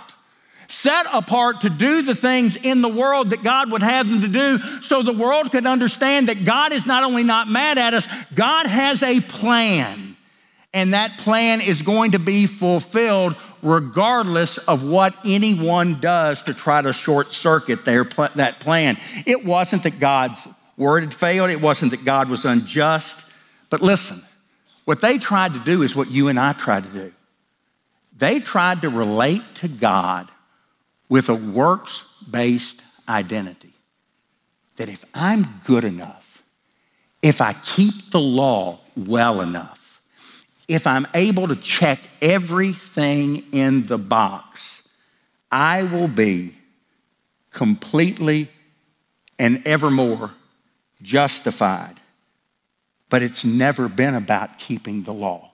set 0.67 1.05
apart 1.13 1.61
to 1.61 1.69
do 1.69 2.01
the 2.01 2.15
things 2.15 2.55
in 2.55 2.81
the 2.81 2.89
world 2.89 3.29
that 3.29 3.43
God 3.43 3.71
would 3.71 3.81
have 3.81 4.09
them 4.09 4.21
to 4.21 4.27
do 4.27 4.81
so 4.81 5.01
the 5.01 5.13
world 5.13 5.51
could 5.51 5.65
understand 5.65 6.27
that 6.27 6.45
God 6.45 6.73
is 6.73 6.85
not 6.85 7.03
only 7.03 7.23
not 7.23 7.47
mad 7.47 7.77
at 7.77 7.93
us, 7.93 8.07
God 8.35 8.67
has 8.67 9.01
a 9.01 9.21
plan. 9.21 10.15
And 10.73 10.93
that 10.93 11.17
plan 11.19 11.61
is 11.61 11.81
going 11.81 12.11
to 12.11 12.19
be 12.19 12.45
fulfilled 12.45 13.35
regardless 13.63 14.57
of 14.57 14.83
what 14.83 15.15
anyone 15.25 15.99
does 15.99 16.43
to 16.43 16.53
try 16.53 16.81
to 16.81 16.93
short 16.93 17.33
circuit 17.33 17.85
their, 17.85 18.03
that 18.35 18.59
plan. 18.59 18.97
It 19.25 19.43
wasn't 19.43 19.83
that 19.83 19.99
God's 19.99 20.47
word 20.75 21.03
had 21.03 21.13
failed, 21.13 21.49
it 21.49 21.61
wasn't 21.61 21.91
that 21.91 22.05
God 22.05 22.29
was 22.29 22.45
unjust. 22.45 23.25
But 23.69 23.81
listen, 23.81 24.21
what 24.87 25.01
they 25.01 25.17
tried 25.17 25.53
to 25.53 25.59
do 25.59 25.81
is 25.81 25.97
what 25.97 26.09
you 26.09 26.29
and 26.29 26.39
I 26.39 26.53
try 26.53 26.79
to 26.79 26.87
do. 26.87 27.11
They 28.17 28.39
tried 28.39 28.83
to 28.83 28.89
relate 28.89 29.43
to 29.55 29.67
God 29.67 30.31
with 31.09 31.27
a 31.27 31.35
works 31.35 32.05
based 32.31 32.81
identity. 33.09 33.73
That 34.77 34.87
if 34.87 35.03
I'm 35.13 35.59
good 35.65 35.83
enough, 35.83 36.41
if 37.21 37.41
I 37.41 37.51
keep 37.51 38.11
the 38.11 38.21
law 38.21 38.79
well 38.95 39.41
enough, 39.41 40.01
if 40.69 40.87
I'm 40.87 41.05
able 41.13 41.49
to 41.49 41.57
check 41.57 41.99
everything 42.21 43.43
in 43.51 43.87
the 43.87 43.97
box, 43.97 44.83
I 45.51 45.83
will 45.83 46.07
be 46.07 46.55
completely 47.51 48.49
and 49.37 49.67
evermore 49.67 50.31
justified 51.01 51.99
but 53.09 53.23
it's 53.23 53.43
never 53.43 53.87
been 53.87 54.15
about 54.15 54.59
keeping 54.59 55.03
the 55.03 55.13
law. 55.13 55.51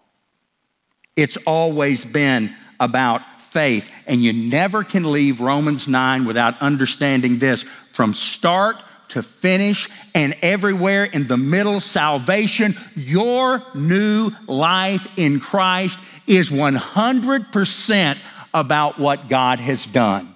It's 1.16 1.38
always 1.46 2.04
been 2.06 2.56
about 2.80 3.22
faith. 3.42 3.90
And 4.08 4.24
you 4.24 4.34
never 4.34 4.84
can 4.84 5.12
leave 5.12 5.40
Romans 5.40 5.88
9 5.88 6.26
without 6.26 6.60
understanding 6.62 7.40
this 7.40 7.64
from 7.92 8.14
start 8.14 8.84
to 9.10 9.22
finish 9.22 9.90
and 10.16 10.36
everywhere 10.42 11.04
in 11.04 11.28
the 11.28 11.38
middle, 11.38 11.80
salvation, 11.80 12.76
your 12.96 13.64
new 13.76 14.32
life 14.48 15.08
in 15.18 15.40
Christ 15.40 16.00
is 16.26 16.50
100% 16.50 18.18
about 18.56 18.98
what 18.98 19.30
God 19.30 19.60
has 19.60 19.86
done. 19.86 20.34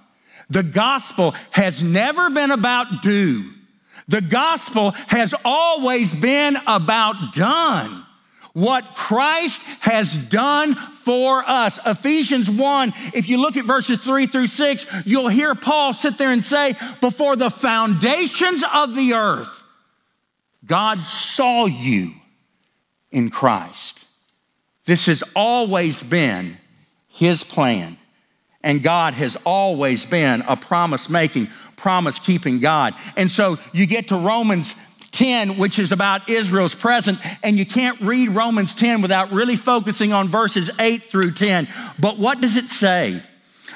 The 0.49 0.63
gospel 0.63 1.31
has 1.51 1.81
never 1.81 2.29
been 2.29 2.51
about 2.51 3.01
do. 3.01 3.45
The 4.07 4.21
gospel 4.21 4.91
has 5.07 5.33
always 5.43 6.13
been 6.13 6.57
about 6.65 7.33
done. 7.33 8.05
What 8.53 8.95
Christ 8.95 9.61
has 9.81 10.15
done 10.15 10.75
for 10.75 11.47
us. 11.47 11.77
Ephesians 11.85 12.49
1, 12.49 12.93
if 13.13 13.29
you 13.29 13.37
look 13.37 13.55
at 13.55 13.65
verses 13.65 13.99
3 13.99 14.25
through 14.25 14.47
6, 14.47 14.85
you'll 15.05 15.27
hear 15.27 15.53
Paul 15.53 15.93
sit 15.93 16.17
there 16.17 16.31
and 16.31 16.43
say, 16.43 16.75
Before 16.99 17.35
the 17.35 17.51
foundations 17.51 18.63
of 18.73 18.95
the 18.95 19.13
earth, 19.13 19.63
God 20.65 21.05
saw 21.05 21.65
you 21.65 22.13
in 23.11 23.29
Christ. 23.29 24.05
This 24.85 25.05
has 25.05 25.23
always 25.35 26.01
been 26.01 26.57
his 27.07 27.43
plan. 27.43 27.97
And 28.67 28.83
God 28.83 29.13
has 29.13 29.37
always 29.45 30.05
been 30.05 30.41
a 30.41 30.57
promise 30.57 31.09
making, 31.09 31.47
promise 31.77 32.19
keeping 32.19 32.59
God. 32.59 32.95
And 33.15 33.31
so 33.31 33.59
you 33.71 33.85
get 33.85 34.09
to 34.09 34.17
Romans 34.17 34.75
10, 35.13 35.57
which 35.57 35.79
is 35.79 35.93
about 35.93 36.27
Israel's 36.27 36.75
present, 36.75 37.17
and 37.43 37.57
you 37.57 37.65
can't 37.65 37.97
read 38.01 38.27
Romans 38.27 38.75
10 38.75 39.01
without 39.01 39.31
really 39.31 39.55
focusing 39.55 40.11
on 40.11 40.27
verses 40.27 40.69
8 40.79 41.03
through 41.09 41.31
10. 41.31 41.69
But 41.97 42.19
what 42.19 42.41
does 42.41 42.57
it 42.57 42.67
say? 42.67 43.23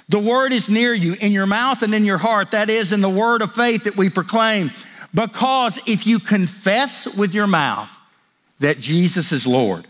The 0.10 0.20
word 0.20 0.52
is 0.52 0.68
near 0.68 0.94
you, 0.94 1.14
in 1.14 1.32
your 1.32 1.48
mouth 1.48 1.84
and 1.84 1.96
in 1.96 2.04
your 2.04 2.18
heart. 2.18 2.52
That 2.52 2.70
is, 2.70 2.92
in 2.92 3.00
the 3.00 3.10
word 3.10 3.42
of 3.42 3.54
faith 3.54 3.86
that 3.86 3.96
we 3.96 4.10
proclaim. 4.10 4.72
Because 5.14 5.80
if 5.86 6.06
you 6.06 6.20
confess 6.20 7.08
with 7.16 7.34
your 7.34 7.48
mouth 7.48 7.98
that 8.60 8.82
Jesus 8.82 9.32
is 9.32 9.48
Lord, 9.48 9.88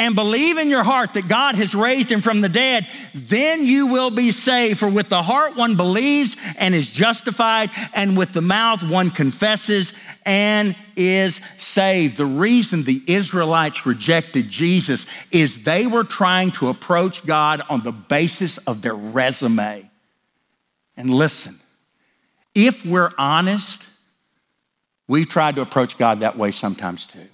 and 0.00 0.14
believe 0.14 0.56
in 0.56 0.70
your 0.70 0.82
heart 0.82 1.12
that 1.12 1.28
God 1.28 1.56
has 1.56 1.74
raised 1.74 2.10
him 2.10 2.22
from 2.22 2.40
the 2.40 2.48
dead, 2.48 2.88
then 3.14 3.66
you 3.66 3.88
will 3.88 4.10
be 4.10 4.32
saved. 4.32 4.80
For 4.80 4.88
with 4.88 5.10
the 5.10 5.22
heart 5.22 5.56
one 5.56 5.76
believes 5.76 6.38
and 6.56 6.74
is 6.74 6.90
justified, 6.90 7.70
and 7.92 8.16
with 8.16 8.32
the 8.32 8.40
mouth 8.40 8.82
one 8.82 9.10
confesses 9.10 9.92
and 10.24 10.74
is 10.96 11.42
saved. 11.58 12.16
The 12.16 12.24
reason 12.24 12.84
the 12.84 13.02
Israelites 13.06 13.84
rejected 13.84 14.48
Jesus 14.48 15.04
is 15.30 15.64
they 15.64 15.86
were 15.86 16.04
trying 16.04 16.52
to 16.52 16.70
approach 16.70 17.26
God 17.26 17.60
on 17.68 17.82
the 17.82 17.92
basis 17.92 18.56
of 18.56 18.80
their 18.80 18.94
resume. 18.94 19.90
And 20.96 21.10
listen, 21.10 21.60
if 22.54 22.86
we're 22.86 23.12
honest, 23.18 23.86
we've 25.06 25.28
tried 25.28 25.56
to 25.56 25.60
approach 25.60 25.98
God 25.98 26.20
that 26.20 26.38
way 26.38 26.52
sometimes 26.52 27.04
too. 27.04 27.28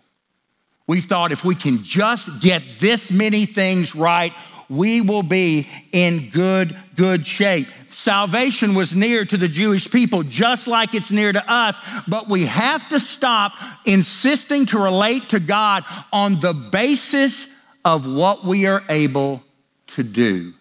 We've 0.86 1.04
thought 1.04 1.32
if 1.32 1.44
we 1.44 1.54
can 1.54 1.82
just 1.82 2.40
get 2.40 2.62
this 2.78 3.10
many 3.10 3.44
things 3.46 3.94
right, 3.94 4.32
we 4.68 5.00
will 5.00 5.22
be 5.22 5.68
in 5.92 6.30
good, 6.30 6.76
good 6.94 7.26
shape. 7.26 7.68
Salvation 7.88 8.74
was 8.74 8.94
near 8.94 9.24
to 9.24 9.36
the 9.36 9.48
Jewish 9.48 9.90
people, 9.90 10.22
just 10.22 10.66
like 10.66 10.94
it's 10.94 11.10
near 11.10 11.32
to 11.32 11.52
us, 11.52 11.80
but 12.06 12.28
we 12.28 12.46
have 12.46 12.88
to 12.90 13.00
stop 13.00 13.52
insisting 13.84 14.66
to 14.66 14.78
relate 14.78 15.30
to 15.30 15.40
God 15.40 15.84
on 16.12 16.40
the 16.40 16.52
basis 16.52 17.48
of 17.84 18.06
what 18.06 18.44
we 18.44 18.66
are 18.66 18.82
able 18.88 19.42
to 19.88 20.02
do. 20.02 20.52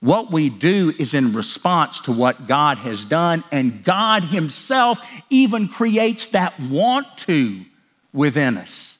What 0.00 0.30
we 0.30 0.48
do 0.48 0.92
is 0.98 1.12
in 1.12 1.32
response 1.32 2.00
to 2.02 2.12
what 2.12 2.46
God 2.46 2.78
has 2.78 3.04
done, 3.04 3.44
and 3.52 3.84
God 3.84 4.24
Himself 4.24 4.98
even 5.28 5.68
creates 5.68 6.28
that 6.28 6.58
want 6.58 7.06
to 7.18 7.64
within 8.12 8.56
us. 8.56 8.96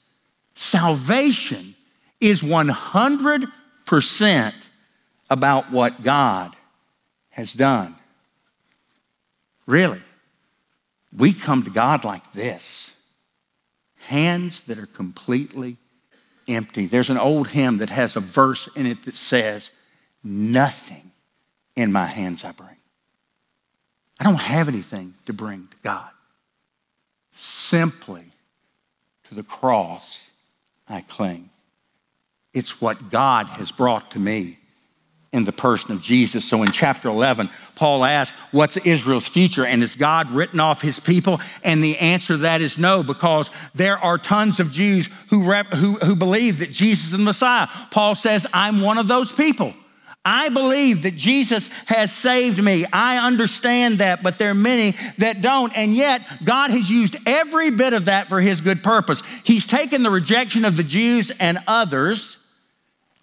Salvation 0.61 1.75
is 2.21 2.43
100% 2.43 4.55
about 5.31 5.73
what 5.73 6.02
God 6.02 6.55
has 7.31 7.55
done. 7.55 7.95
Really, 9.64 10.02
we 11.17 11.33
come 11.33 11.62
to 11.62 11.71
God 11.71 12.05
like 12.05 12.35
this 12.35 12.90
hands 14.00 14.61
that 14.64 14.79
are 14.79 14.85
completely 14.85 15.79
empty. 16.47 16.85
There's 16.85 17.09
an 17.09 17.17
old 17.17 17.49
hymn 17.49 17.79
that 17.79 17.88
has 17.88 18.14
a 18.14 18.21
verse 18.21 18.69
in 18.76 18.85
it 18.85 19.07
that 19.07 19.14
says, 19.14 19.71
Nothing 20.23 21.11
in 21.75 21.90
my 21.90 22.05
hands 22.05 22.45
I 22.45 22.52
bring. 22.52 22.76
I 24.19 24.25
don't 24.25 24.35
have 24.35 24.69
anything 24.69 25.14
to 25.25 25.33
bring 25.33 25.69
to 25.71 25.76
God. 25.83 26.11
Simply 27.33 28.26
to 29.25 29.35
the 29.35 29.43
cross 29.43 30.30
I 30.90 31.02
cling. 31.02 31.50
It's 32.52 32.80
what 32.80 33.11
God 33.11 33.49
has 33.50 33.70
brought 33.70 34.11
to 34.12 34.18
me 34.18 34.59
in 35.32 35.44
the 35.44 35.52
person 35.52 35.92
of 35.92 36.02
Jesus. 36.02 36.44
So 36.44 36.62
in 36.64 36.73
chapter 36.73 37.09
11, 37.09 37.49
Paul 37.76 38.04
asks, 38.04 38.37
What's 38.50 38.76
Israel's 38.78 39.28
future? 39.28 39.64
And 39.64 39.82
is 39.82 39.94
God 39.94 40.30
written 40.32 40.59
off 40.59 40.82
his 40.82 40.99
people? 40.99 41.40
And 41.62 41.85
the 41.85 41.97
answer 41.99 42.35
to 42.35 42.38
that 42.38 42.61
is 42.61 42.78
no, 42.78 43.04
because 43.04 43.50
there 43.75 43.97
are 43.99 44.18
tons 44.18 44.59
of 44.59 44.73
Jews 44.73 45.09
who, 45.28 45.44
rep, 45.44 45.68
who, 45.68 45.94
who 45.97 46.16
believe 46.16 46.59
that 46.59 46.73
Jesus 46.73 47.06
is 47.06 47.12
the 47.12 47.18
Messiah. 47.18 47.68
Paul 47.92 48.16
says, 48.16 48.47
I'm 48.52 48.80
one 48.80 48.99
of 48.99 49.06
those 49.06 49.30
people. 49.30 49.73
I 50.25 50.50
believe 50.50 51.03
that 51.03 51.17
Jesus 51.17 51.69
has 51.87 52.12
saved 52.12 52.62
me. 52.62 52.85
I 52.93 53.27
understand 53.27 53.99
that, 53.99 54.23
but 54.23 54.37
there 54.37 54.50
are 54.50 54.55
many 54.55 54.95
that 55.17 55.41
don't. 55.41 55.75
And 55.75 55.95
yet, 55.95 56.23
God 56.45 56.71
has 56.73 56.91
used 56.91 57.17
every 57.25 57.71
bit 57.71 57.95
of 57.95 58.05
that 58.05 58.29
for 58.29 58.41
his 58.41 58.61
good 58.61 58.83
purpose. 58.83 59.23
He's 59.45 59.67
taken 59.67 60.03
the 60.03 60.11
rejection 60.11 60.67
of 60.67 60.77
the 60.77 60.83
Jews 60.85 61.33
and 61.41 61.59
others, 61.67 62.39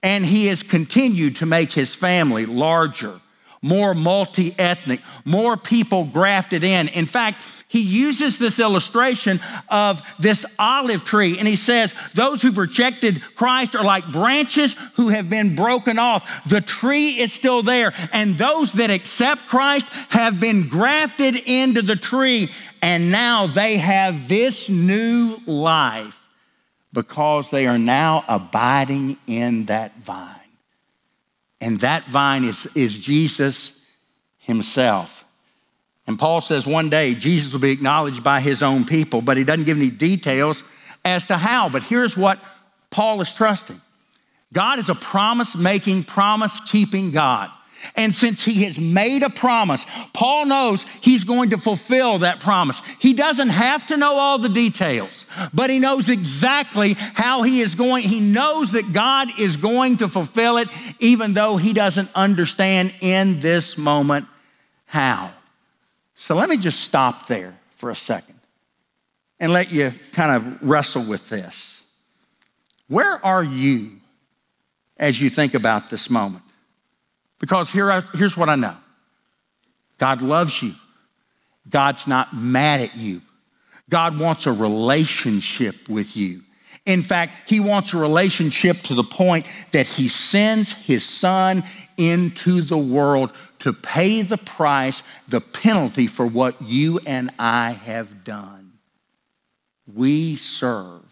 and 0.01 0.25
he 0.25 0.48
has 0.48 0.63
continued 0.63 1.36
to 1.38 1.46
make 1.46 1.72
his 1.72 1.94
family 1.94 2.48
larger, 2.48 3.22
more 3.62 3.94
multi 3.94 4.56
ethnic, 4.58 5.01
more 5.24 5.56
people 5.56 6.04
grafted 6.06 6.63
in. 6.63 6.88
In 6.88 7.06
fact, 7.06 7.42
he 7.69 7.81
uses 7.81 8.38
this 8.38 8.59
illustration 8.59 9.41
of 9.67 10.01
this 10.19 10.45
olive 10.57 11.03
tree 11.03 11.38
and 11.38 11.47
he 11.47 11.57
says, 11.57 11.93
Those 12.13 12.41
who've 12.41 12.57
rejected 12.57 13.21
Christ 13.36 13.75
are 13.75 13.83
like 13.83 14.09
branches 14.12 14.75
who 14.95 15.09
have 15.09 15.29
been 15.29 15.55
broken 15.55 16.00
off. 16.00 16.29
The 16.47 16.62
tree 16.62 17.19
is 17.19 17.33
still 17.33 17.63
there, 17.63 17.93
and 18.13 18.38
those 18.38 18.74
that 18.74 18.89
accept 18.89 19.47
Christ 19.47 19.89
have 20.09 20.39
been 20.39 20.69
grafted 20.69 21.36
into 21.36 21.81
the 21.81 21.97
tree, 21.97 22.51
and 22.81 23.12
now 23.12 23.47
they 23.47 23.77
have 23.77 24.29
this 24.29 24.69
new 24.69 25.38
life 25.45 26.25
because 26.93 27.50
they 27.50 27.67
are 27.67 27.77
now 27.77 28.24
abiding 28.29 29.17
in 29.27 29.65
that 29.65 29.97
vine. 29.97 30.36
And 31.59 31.81
that 31.81 32.09
vine 32.09 32.45
is, 32.45 32.65
is 32.75 32.97
Jesus 32.97 33.77
himself. 34.38 35.16
And 36.08 36.18
Paul 36.18 36.42
says 36.42 36.66
one 36.66 36.90
day 36.90 37.14
Jesus 37.14 37.52
will 37.52 37.60
be 37.60 37.72
acknowledged 37.72 38.24
by 38.24 38.40
his 38.40 38.64
own 38.64 38.86
people, 38.86 39.22
but 39.22 39.38
he 39.38 39.44
doesn't 39.44 39.66
give 39.66 39.78
any 39.78 39.92
details 39.92 40.64
as 41.04 41.26
to 41.28 41.38
how. 41.38 41.70
But 41.70 41.84
here's 41.84 42.18
what 42.18 42.40
Paul 42.90 43.22
is 43.22 43.34
trusting 43.34 43.82
God 44.54 44.80
is 44.80 44.90
a 44.90 44.96
promise 44.96 45.56
making, 45.56 46.06
promise 46.06 46.60
keeping 46.62 47.12
God. 47.12 47.52
And 47.96 48.14
since 48.14 48.44
he 48.44 48.64
has 48.64 48.80
made 48.80 49.22
a 49.22 49.30
promise, 49.30 49.86
Paul 50.14 50.46
knows 50.46 50.84
he's 51.02 51.24
going 51.24 51.52
to 51.52 51.60
fulfill 51.60 52.20
that 52.20 52.40
promise. 52.40 52.82
He 52.98 53.14
doesn't 53.14 53.50
have 53.50 53.86
to 53.88 53.98
know 53.98 54.14
all 54.14 54.40
the 54.40 54.50
details, 54.50 55.28
but 55.54 55.70
he 55.70 55.78
knows 55.78 56.10
exactly 56.10 56.94
how 56.94 57.44
he 57.44 57.62
is 57.62 57.76
going. 57.76 58.10
He 58.10 58.20
knows 58.20 58.72
that 58.72 58.94
God 58.94 59.30
is 59.38 59.58
going 59.58 59.98
to 59.98 60.10
fulfill 60.10 60.58
it, 60.58 60.70
even 61.00 61.34
though 61.34 61.58
he 61.58 61.72
doesn't 61.74 62.10
understand 62.16 62.94
in 63.00 63.42
this 63.42 63.78
moment 63.78 64.26
how. 64.88 65.34
So 66.19 66.36
let 66.36 66.50
me 66.50 66.57
just 66.57 66.81
stop 66.81 67.27
there 67.27 67.55
for 67.75 67.91
a 67.91 67.95
second 67.95 68.39
and 69.39 69.53
let 69.53 69.71
you 69.71 69.91
kind 70.12 70.31
of 70.31 70.67
wrestle 70.67 71.03
with 71.03 71.29
this. 71.29 71.81
Where 72.88 73.24
are 73.24 73.43
you 73.43 73.91
as 74.97 75.21
you 75.21 75.29
think 75.29 75.53
about 75.53 75.89
this 75.91 76.09
moment? 76.09 76.43
Because 77.39 77.71
here 77.71 77.91
I, 77.91 78.01
here's 78.15 78.36
what 78.36 78.50
I 78.50 78.55
know 78.55 78.75
God 80.00 80.24
loves 80.24 80.62
you, 80.62 80.74
God's 81.69 82.07
not 82.07 82.36
mad 82.36 82.81
at 82.81 82.95
you. 82.97 83.21
God 83.89 84.19
wants 84.19 84.47
a 84.47 84.51
relationship 84.51 85.88
with 85.88 86.17
you. 86.17 86.41
In 86.88 87.03
fact, 87.03 87.50
He 87.50 87.60
wants 87.60 87.94
a 87.94 87.98
relationship 87.98 88.82
to 88.84 88.96
the 88.96 89.03
point 89.03 89.46
that 89.74 89.86
He 89.86 90.08
sends 90.08 90.72
His 90.72 91.03
Son 91.03 91.63
into 91.98 92.62
the 92.62 92.77
world 92.77 93.32
to 93.60 93.74
pay 93.74 94.22
the 94.22 94.38
price, 94.38 95.03
the 95.27 95.41
penalty 95.41 96.08
for 96.08 96.25
what 96.25 96.62
you 96.62 97.00
and 97.06 97.29
I 97.38 97.72
have 97.72 98.24
done. 98.24 98.74
We 99.94 100.36
serve 100.36 101.03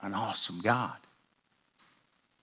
an 0.00 0.14
awesome 0.14 0.60
God. 0.60 0.96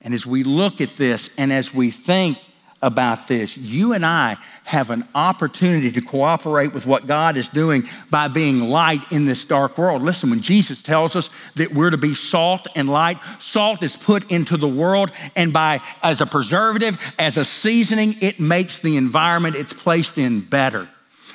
And 0.01 0.13
as 0.13 0.25
we 0.25 0.43
look 0.43 0.81
at 0.81 0.97
this 0.97 1.29
and 1.37 1.53
as 1.53 1.73
we 1.73 1.91
think 1.91 2.37
about 2.83 3.27
this. 3.27 3.57
You 3.57 3.93
and 3.93 4.05
I 4.05 4.37
have 4.65 4.91
an 4.91 5.07
opportunity 5.15 5.91
to 5.93 6.01
cooperate 6.01 6.73
with 6.73 6.85
what 6.85 7.07
God 7.07 7.37
is 7.37 7.49
doing 7.49 7.89
by 8.11 8.27
being 8.27 8.59
light 8.59 9.11
in 9.11 9.25
this 9.25 9.45
dark 9.45 9.77
world. 9.77 10.03
Listen, 10.03 10.29
when 10.29 10.41
Jesus 10.41 10.83
tells 10.83 11.15
us 11.15 11.29
that 11.55 11.73
we're 11.73 11.89
to 11.89 11.97
be 11.97 12.13
salt 12.13 12.67
and 12.75 12.87
light, 12.87 13.17
salt 13.39 13.81
is 13.81 13.95
put 13.95 14.29
into 14.29 14.57
the 14.57 14.67
world 14.67 15.11
and 15.35 15.51
by 15.51 15.81
as 16.03 16.21
a 16.21 16.25
preservative, 16.25 16.97
as 17.17 17.37
a 17.37 17.45
seasoning, 17.45 18.17
it 18.21 18.39
makes 18.39 18.79
the 18.79 18.97
environment 18.97 19.55
it's 19.55 19.73
placed 19.73 20.17
in 20.17 20.41
better. 20.41 20.89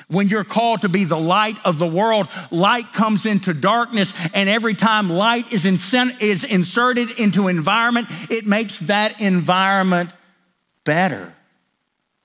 When 0.07 0.27
you're 0.27 0.43
called 0.43 0.81
to 0.81 0.89
be 0.89 1.03
the 1.03 1.19
light 1.19 1.57
of 1.65 1.77
the 1.77 1.87
world, 1.87 2.27
light 2.49 2.93
comes 2.93 3.27
into 3.27 3.53
darkness, 3.53 4.11
and 4.33 4.49
every 4.49 4.73
time 4.73 5.09
light 5.09 5.51
is, 5.51 5.65
is 5.65 6.43
inserted 6.43 7.11
into 7.11 7.47
environment, 7.47 8.07
it 8.29 8.47
makes 8.47 8.79
that 8.79 9.21
environment 9.21 10.09
better. 10.83 11.31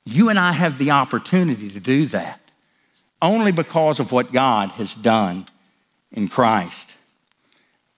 You 0.05 0.29
and 0.29 0.39
I 0.39 0.53
have 0.53 0.79
the 0.79 0.91
opportunity 0.91 1.71
to 1.71 1.81
do 1.81 2.07
that 2.07 2.41
only 3.23 3.53
because 3.53 4.01
of 4.01 4.13
what 4.13 4.33
God 4.33 4.73
has 4.73 4.95
done 4.95 5.47
in 6.13 6.29
Christ. 6.29 6.95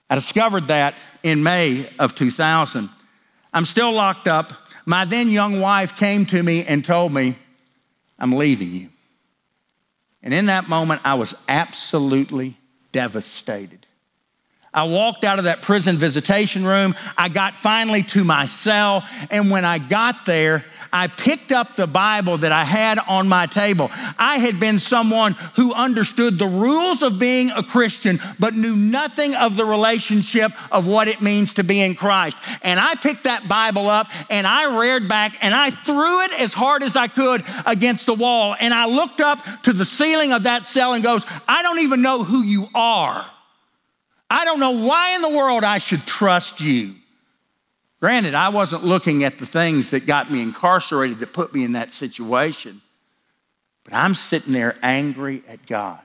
I 0.08 0.14
discovered 0.14 0.68
that 0.68 0.94
in 1.24 1.42
May 1.42 1.88
of 1.98 2.14
2000. 2.14 2.88
I'm 3.52 3.64
still 3.64 3.92
locked 3.92 4.28
up. 4.28 4.52
My 4.84 5.04
then 5.04 5.28
young 5.28 5.60
wife 5.60 5.96
came 5.96 6.26
to 6.26 6.40
me 6.40 6.64
and 6.64 6.84
told 6.84 7.12
me, 7.12 7.36
I'm 8.18 8.32
leaving 8.32 8.72
you. 8.72 8.88
And 10.22 10.32
in 10.32 10.46
that 10.46 10.68
moment, 10.68 11.00
I 11.04 11.14
was 11.14 11.34
absolutely 11.48 12.56
devastated. 12.92 13.86
I 14.72 14.84
walked 14.84 15.24
out 15.24 15.38
of 15.38 15.46
that 15.46 15.62
prison 15.62 15.96
visitation 15.96 16.64
room. 16.64 16.94
I 17.16 17.30
got 17.30 17.56
finally 17.56 18.02
to 18.04 18.24
my 18.24 18.46
cell. 18.46 19.04
And 19.30 19.50
when 19.50 19.64
I 19.64 19.78
got 19.78 20.26
there, 20.26 20.64
I 20.96 21.08
picked 21.08 21.52
up 21.52 21.76
the 21.76 21.86
Bible 21.86 22.38
that 22.38 22.52
I 22.52 22.64
had 22.64 22.98
on 22.98 23.28
my 23.28 23.44
table. 23.44 23.90
I 24.18 24.38
had 24.38 24.58
been 24.58 24.78
someone 24.78 25.34
who 25.54 25.74
understood 25.74 26.38
the 26.38 26.46
rules 26.46 27.02
of 27.02 27.18
being 27.18 27.50
a 27.50 27.62
Christian, 27.62 28.18
but 28.38 28.54
knew 28.54 28.74
nothing 28.74 29.34
of 29.34 29.56
the 29.56 29.66
relationship 29.66 30.52
of 30.72 30.86
what 30.86 31.06
it 31.06 31.20
means 31.20 31.52
to 31.54 31.64
be 31.64 31.82
in 31.82 31.96
Christ. 31.96 32.38
And 32.62 32.80
I 32.80 32.94
picked 32.94 33.24
that 33.24 33.46
Bible 33.46 33.90
up 33.90 34.08
and 34.30 34.46
I 34.46 34.80
reared 34.80 35.06
back 35.06 35.36
and 35.42 35.54
I 35.54 35.68
threw 35.68 36.22
it 36.22 36.32
as 36.32 36.54
hard 36.54 36.82
as 36.82 36.96
I 36.96 37.08
could 37.08 37.44
against 37.66 38.06
the 38.06 38.14
wall. 38.14 38.56
And 38.58 38.72
I 38.72 38.86
looked 38.86 39.20
up 39.20 39.44
to 39.64 39.74
the 39.74 39.84
ceiling 39.84 40.32
of 40.32 40.44
that 40.44 40.64
cell 40.64 40.94
and 40.94 41.04
goes, 41.04 41.26
I 41.46 41.62
don't 41.62 41.80
even 41.80 42.00
know 42.00 42.24
who 42.24 42.42
you 42.42 42.68
are. 42.74 43.30
I 44.30 44.46
don't 44.46 44.60
know 44.60 44.70
why 44.70 45.14
in 45.14 45.20
the 45.20 45.28
world 45.28 45.62
I 45.62 45.76
should 45.76 46.06
trust 46.06 46.62
you. 46.62 46.94
Granted, 48.00 48.34
I 48.34 48.50
wasn't 48.50 48.84
looking 48.84 49.24
at 49.24 49.38
the 49.38 49.46
things 49.46 49.90
that 49.90 50.06
got 50.06 50.30
me 50.30 50.42
incarcerated 50.42 51.18
that 51.20 51.32
put 51.32 51.54
me 51.54 51.64
in 51.64 51.72
that 51.72 51.92
situation, 51.92 52.82
but 53.84 53.94
I'm 53.94 54.14
sitting 54.14 54.52
there 54.52 54.76
angry 54.82 55.42
at 55.48 55.66
God. 55.66 56.00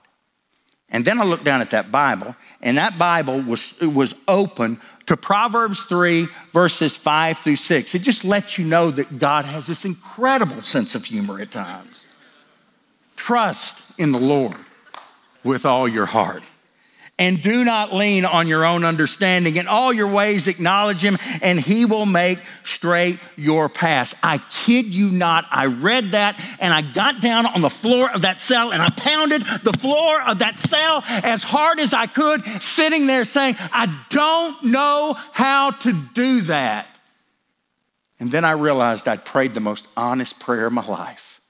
And 0.93 1.05
then 1.05 1.19
I 1.19 1.23
looked 1.23 1.45
down 1.45 1.61
at 1.61 1.71
that 1.71 1.91
Bible, 1.91 2.35
and 2.61 2.77
that 2.77 2.97
Bible 2.97 3.41
was, 3.41 3.79
was 3.79 4.13
open 4.27 4.79
to 5.05 5.15
Proverbs 5.15 5.81
3, 5.83 6.27
verses 6.51 6.97
5 6.97 7.39
through 7.39 7.55
6. 7.55 7.95
It 7.95 7.99
just 7.99 8.25
lets 8.25 8.57
you 8.57 8.65
know 8.65 8.91
that 8.91 9.17
God 9.17 9.45
has 9.45 9.67
this 9.67 9.85
incredible 9.85 10.61
sense 10.61 10.93
of 10.93 11.05
humor 11.05 11.39
at 11.39 11.51
times. 11.51 12.03
Trust 13.15 13.83
in 13.97 14.11
the 14.11 14.19
Lord 14.19 14.55
with 15.43 15.65
all 15.65 15.87
your 15.87 16.07
heart 16.07 16.43
and 17.19 17.41
do 17.41 17.63
not 17.63 17.93
lean 17.93 18.25
on 18.25 18.47
your 18.47 18.65
own 18.65 18.83
understanding. 18.83 19.57
In 19.57 19.67
all 19.67 19.93
your 19.93 20.07
ways, 20.07 20.47
acknowledge 20.47 21.03
him, 21.03 21.19
and 21.41 21.59
he 21.59 21.85
will 21.85 22.07
make 22.07 22.39
straight 22.63 23.19
your 23.35 23.69
path. 23.69 24.15
I 24.23 24.39
kid 24.39 24.87
you 24.87 25.11
not. 25.11 25.45
I 25.51 25.67
read 25.67 26.13
that 26.13 26.39
and 26.59 26.73
I 26.73 26.81
got 26.81 27.21
down 27.21 27.45
on 27.45 27.61
the 27.61 27.69
floor 27.69 28.09
of 28.09 28.23
that 28.23 28.39
cell 28.39 28.71
and 28.71 28.81
I 28.81 28.89
pounded 28.89 29.43
the 29.63 29.73
floor 29.73 30.21
of 30.21 30.39
that 30.39 30.57
cell 30.57 31.03
as 31.05 31.43
hard 31.43 31.79
as 31.79 31.93
I 31.93 32.07
could, 32.07 32.43
sitting 32.61 33.05
there 33.05 33.25
saying, 33.25 33.55
I 33.59 34.03
don't 34.09 34.63
know 34.63 35.13
how 35.33 35.71
to 35.71 35.93
do 35.93 36.41
that. 36.41 36.87
And 38.19 38.31
then 38.31 38.45
I 38.45 38.51
realized 38.51 39.07
I'd 39.07 39.25
prayed 39.25 39.53
the 39.53 39.59
most 39.59 39.87
honest 39.95 40.39
prayer 40.39 40.67
of 40.67 40.73
my 40.73 40.85
life. 40.85 41.41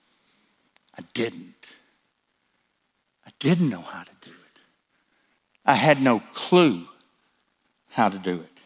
I 0.98 1.04
didn't. 1.14 1.76
I 3.26 3.32
didn't 3.40 3.70
know 3.70 3.82
how 3.82 4.04
to 4.04 4.12
I 5.66 5.76
had 5.76 6.02
no 6.02 6.22
clue 6.34 6.88
how 7.90 8.10
to 8.10 8.18
do 8.18 8.36
it. 8.36 8.62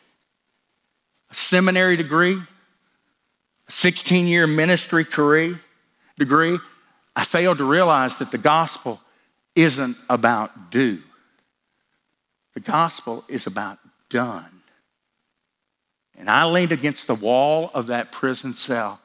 A 1.31 1.33
seminary 1.33 1.97
degree, 1.97 2.37
a 3.67 3.71
16 3.71 4.27
year 4.27 4.47
ministry 4.47 5.03
career, 5.03 5.59
degree, 6.17 6.59
I 7.15 7.23
failed 7.23 7.57
to 7.59 7.65
realize 7.65 8.17
that 8.17 8.31
the 8.31 8.37
gospel 8.37 8.99
isn't 9.55 9.97
about 10.09 10.71
do. 10.71 11.01
The 12.53 12.59
gospel 12.59 13.23
is 13.27 13.47
about 13.47 13.79
done. 14.09 14.61
And 16.17 16.29
I 16.29 16.45
leaned 16.45 16.71
against 16.71 17.07
the 17.07 17.15
wall 17.15 17.71
of 17.73 17.87
that 17.87 18.11
prison 18.11 18.53
cell 18.53 18.99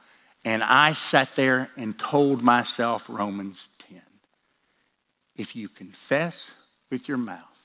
and 0.45 0.63
I 0.63 0.95
sat 0.95 1.37
there 1.37 1.71
and 1.77 1.99
told 1.99 2.43
myself 2.43 3.07
Romans 3.09 3.69
10. 3.91 4.01
If 5.37 5.55
you 5.55 5.69
confess 5.69 6.53
with 6.91 7.09
your 7.09 7.19
mouth 7.19 7.60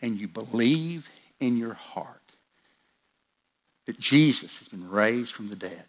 and 0.00 0.20
you 0.20 0.28
believe 0.28 1.08
in 1.40 1.56
your 1.56 1.74
heart 1.74 2.20
that 3.86 3.98
Jesus 3.98 4.58
has 4.58 4.68
been 4.68 4.88
raised 4.90 5.32
from 5.32 5.48
the 5.48 5.56
dead, 5.56 5.84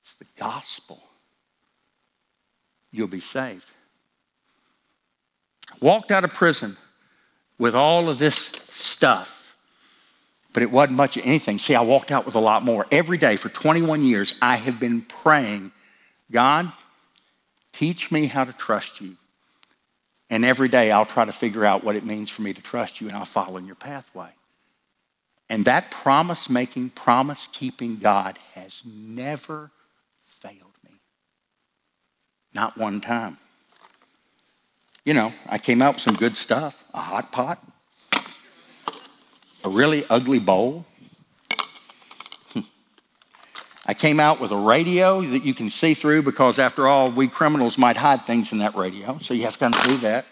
it's 0.00 0.14
the 0.14 0.26
gospel, 0.38 1.02
you'll 2.90 3.08
be 3.08 3.20
saved. 3.20 3.68
Walked 5.80 6.10
out 6.10 6.24
of 6.24 6.32
prison 6.32 6.76
with 7.58 7.74
all 7.74 8.08
of 8.08 8.18
this 8.18 8.36
stuff, 8.70 9.56
but 10.52 10.62
it 10.62 10.70
wasn't 10.70 10.96
much 10.96 11.16
of 11.16 11.26
anything. 11.26 11.58
See, 11.58 11.74
I 11.74 11.82
walked 11.82 12.10
out 12.10 12.24
with 12.24 12.34
a 12.34 12.40
lot 12.40 12.64
more. 12.64 12.86
Every 12.90 13.18
day 13.18 13.36
for 13.36 13.48
21 13.48 14.02
years, 14.02 14.34
I 14.40 14.56
have 14.56 14.80
been 14.80 15.02
praying, 15.02 15.72
God, 16.30 16.72
teach 17.72 18.10
me 18.10 18.26
how 18.26 18.44
to 18.44 18.52
trust 18.52 19.00
you. 19.00 19.16
And 20.30 20.44
every 20.44 20.68
day 20.68 20.90
I'll 20.90 21.06
try 21.06 21.24
to 21.24 21.32
figure 21.32 21.64
out 21.64 21.82
what 21.82 21.96
it 21.96 22.04
means 22.04 22.28
for 22.28 22.42
me 22.42 22.52
to 22.52 22.62
trust 22.62 23.00
you 23.00 23.08
and 23.08 23.16
I'll 23.16 23.24
follow 23.24 23.56
in 23.56 23.66
your 23.66 23.76
pathway. 23.76 24.28
And 25.48 25.64
that 25.64 25.90
promise 25.90 26.50
making, 26.50 26.90
promise 26.90 27.48
keeping 27.52 27.96
God 27.96 28.38
has 28.54 28.82
never 28.84 29.70
failed 30.24 30.76
me. 30.84 31.00
Not 32.52 32.76
one 32.76 33.00
time. 33.00 33.38
You 35.04 35.14
know, 35.14 35.32
I 35.48 35.56
came 35.56 35.80
out 35.80 35.94
with 35.94 36.02
some 36.02 36.16
good 36.16 36.36
stuff, 36.36 36.84
a 36.92 37.00
hot 37.00 37.32
pot. 37.32 37.62
a 39.64 39.68
really 39.68 40.04
ugly 40.10 40.38
bowl. 40.38 40.84
I 43.88 43.94
came 43.94 44.20
out 44.20 44.38
with 44.38 44.50
a 44.50 44.56
radio 44.56 45.22
that 45.22 45.46
you 45.46 45.54
can 45.54 45.70
see 45.70 45.94
through 45.94 46.20
because, 46.20 46.58
after 46.58 46.86
all, 46.86 47.10
we 47.10 47.26
criminals 47.26 47.78
might 47.78 47.96
hide 47.96 48.26
things 48.26 48.52
in 48.52 48.58
that 48.58 48.76
radio, 48.76 49.16
so 49.16 49.32
you 49.32 49.44
have 49.44 49.54
to 49.54 49.58
kind 49.58 49.74
of 49.74 49.82
do 49.84 49.96
that. 49.98 50.26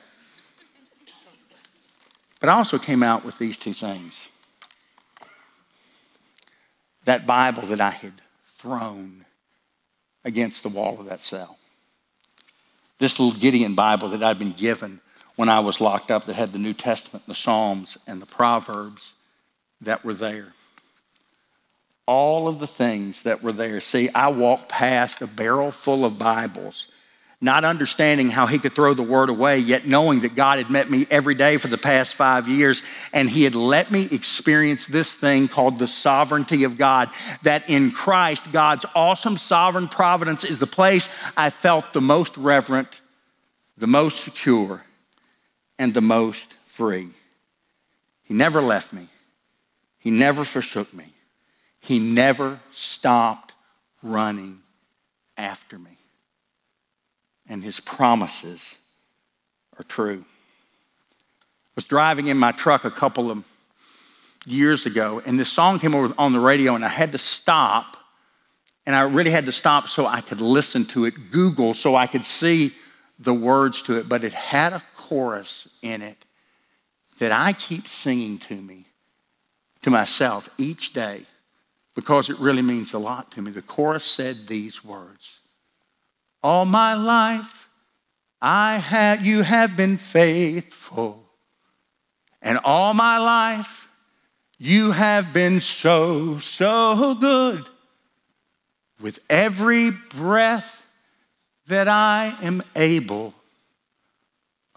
But 2.39 2.51
I 2.51 2.53
also 2.53 2.79
came 2.79 3.03
out 3.03 3.25
with 3.25 3.39
these 3.39 3.57
two 3.57 3.73
things 3.73 4.29
that 7.07 7.27
Bible 7.27 7.63
that 7.63 7.81
I 7.81 7.91
had 7.91 8.21
thrown 8.47 9.25
against 10.23 10.63
the 10.63 10.69
wall 10.69 11.01
of 11.01 11.07
that 11.07 11.23
cell. 11.23 11.57
This 12.99 13.19
little 13.19 13.41
Gideon 13.41 13.75
Bible 13.75 14.11
that 14.11 14.23
I'd 14.23 14.39
been 14.39 14.53
given 14.53 15.01
when 15.37 15.49
I 15.49 15.61
was 15.61 15.81
locked 15.81 16.11
up 16.11 16.27
that 16.27 16.35
had 16.35 16.53
the 16.53 16.59
New 16.59 16.75
Testament, 16.75 17.27
the 17.27 17.35
Psalms, 17.35 17.97
and 18.07 18.21
the 18.21 18.27
Proverbs 18.27 19.15
that 19.81 20.05
were 20.05 20.15
there 20.15 20.53
all 22.07 22.47
of 22.47 22.61
the 22.61 22.67
things 22.67 23.23
that 23.23 23.43
were 23.43 23.53
there. 23.53 23.81
See, 23.81 24.09
I 24.09 24.29
walked 24.29 24.69
past 24.69 25.21
a 25.23 25.27
barrel 25.27 25.73
full 25.73 26.05
of 26.05 26.19
Bibles, 26.19 26.87
not 27.41 27.65
understanding 27.65 28.31
how 28.31 28.47
he 28.47 28.59
could 28.59 28.75
throw 28.75 28.95
the 28.95 29.03
word 29.03 29.29
away, 29.29 29.59
yet 29.59 29.87
knowing 29.87 30.21
that 30.21 30.37
God 30.37 30.59
had 30.59 30.71
met 30.71 30.91
me 30.91 31.07
every 31.11 31.35
day 31.35 31.57
for 31.57 31.69
the 31.69 31.77
past 31.77 32.15
five 32.15 32.49
years, 32.49 32.81
and 33.13 33.29
he 33.29 33.43
had 33.43 33.55
let 33.55 33.91
me 33.91 34.09
experience 34.11 34.87
this 34.87 35.13
thing 35.13 35.49
called 35.49 35.79
the 35.79 35.87
sovereignty 35.87 36.65
of 36.65 36.79
God. 36.79 37.11
That 37.43 37.69
in 37.69 37.91
Christ, 37.91 38.53
God's 38.53 38.87
awesome 38.95 39.37
sovereign 39.37 39.89
providence 39.89 40.45
is 40.45 40.61
the 40.61 40.67
place 40.67 41.09
I 41.37 41.51
felt 41.51 41.93
the 41.93 42.01
most 42.01 42.37
reverent, 42.37 43.01
the 43.77 43.87
most 43.87 44.23
secure, 44.23 44.83
and 45.79 45.93
the 45.93 46.01
most 46.01 46.55
free. 46.67 47.09
He 48.23 48.33
never 48.33 48.63
left 48.63 48.93
me, 48.93 49.09
he 49.99 50.11
never 50.11 50.45
forsook 50.45 50.95
me. 50.95 51.16
He 51.87 52.01
never 52.01 52.59
stopped 52.73 53.55
running 54.03 54.59
after 55.37 55.79
me. 55.79 55.99
And 57.49 57.63
his 57.63 57.79
promises 57.79 58.77
are 59.79 59.85
true. 59.85 60.25
I 60.25 61.73
was 61.77 61.87
driving 61.87 62.27
in 62.27 62.39
my 62.39 62.51
truck 62.51 62.85
a 62.85 62.91
couple 62.91 63.31
of 63.31 63.45
years 64.45 64.85
ago, 64.85 65.23
and 65.25 65.39
this 65.39 65.49
song 65.49 65.79
came 65.79 65.95
over 65.95 66.13
on 66.19 66.33
the 66.33 66.41
radio, 66.41 66.75
and 66.75 66.85
I 66.85 66.89
had 66.89 67.13
to 67.13 67.19
stop. 67.19 67.97
And 68.85 68.97
I 68.97 69.03
really 69.03 69.31
had 69.31 69.47
to 69.47 69.53
stop 69.53 69.87
so 69.87 70.07
I 70.07 70.23
could 70.23 70.41
listen 70.41 70.87
to 70.87 71.05
it, 71.05 71.31
Google, 71.31 71.73
so 71.73 71.95
I 71.95 72.09
could 72.09 72.25
see 72.25 72.73
the 73.21 73.35
words 73.35 73.83
to 73.83 73.97
it. 73.97 74.09
But 74.09 74.25
it 74.25 74.33
had 74.33 74.73
a 74.73 74.83
chorus 74.97 75.69
in 75.83 76.03
it 76.03 76.25
that 77.21 77.31
I 77.31 77.53
keep 77.53 77.87
singing 77.87 78.39
to 78.41 78.57
me, 78.57 78.87
to 79.83 79.91
myself 79.91 80.49
each 80.59 80.93
day 80.93 81.27
because 81.97 82.29
it 82.31 82.39
really 82.39 82.63
means 82.63 82.93
a 82.93 82.99
lot 82.99 83.33
to 83.33 83.43
me. 83.43 83.51
The 83.51 83.63
chorus 83.63 84.05
said 84.05 84.47
these 84.47 84.85
words 84.85 85.41
All 86.45 86.65
my 86.65 86.95
life, 86.95 87.69
I 88.41 88.77
have, 88.77 89.27
you 89.27 89.43
have 89.43 89.77
been 89.77 89.97
faithful. 89.97 91.25
And 92.41 92.59
all 92.63 92.95
my 92.95 93.19
life, 93.19 93.89
you 94.59 94.93
have 94.93 95.33
been 95.33 95.61
so, 95.61 96.39
so 96.39 97.17
good. 97.17 97.65
With 99.01 99.19
every 99.29 99.91
breath 99.91 100.87
that 101.67 101.89
I 101.89 102.37
am 102.41 102.63
able, 102.77 103.35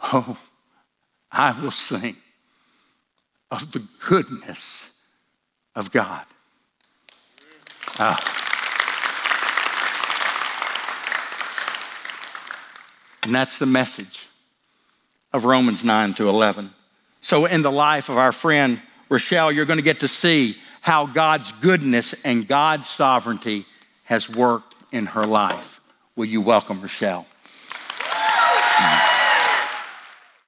oh, 0.01 0.37
I 1.31 1.61
will 1.61 1.71
sing 1.71 2.15
of 3.51 3.71
the 3.71 3.85
goodness 4.07 4.89
of 5.75 5.91
God. 5.91 6.25
Ah. 7.99 8.39
And 13.23 13.35
that's 13.35 13.59
the 13.59 13.65
message 13.65 14.27
of 15.33 15.45
Romans 15.45 15.83
9 15.83 16.13
to 16.15 16.29
11. 16.29 16.71
So, 17.21 17.45
in 17.45 17.61
the 17.61 17.71
life 17.71 18.09
of 18.09 18.17
our 18.17 18.31
friend 18.31 18.81
Rochelle, 19.09 19.51
you're 19.51 19.65
going 19.65 19.77
to 19.77 19.83
get 19.83 19.99
to 19.99 20.07
see 20.07 20.57
how 20.81 21.05
God's 21.05 21.51
goodness 21.51 22.15
and 22.23 22.47
God's 22.47 22.87
sovereignty 22.87 23.65
has 24.05 24.29
worked 24.29 24.75
in 24.91 25.07
her 25.07 25.27
life. 25.27 25.81
Will 26.15 26.25
you 26.25 26.41
welcome 26.41 26.81
Rochelle? 26.81 27.27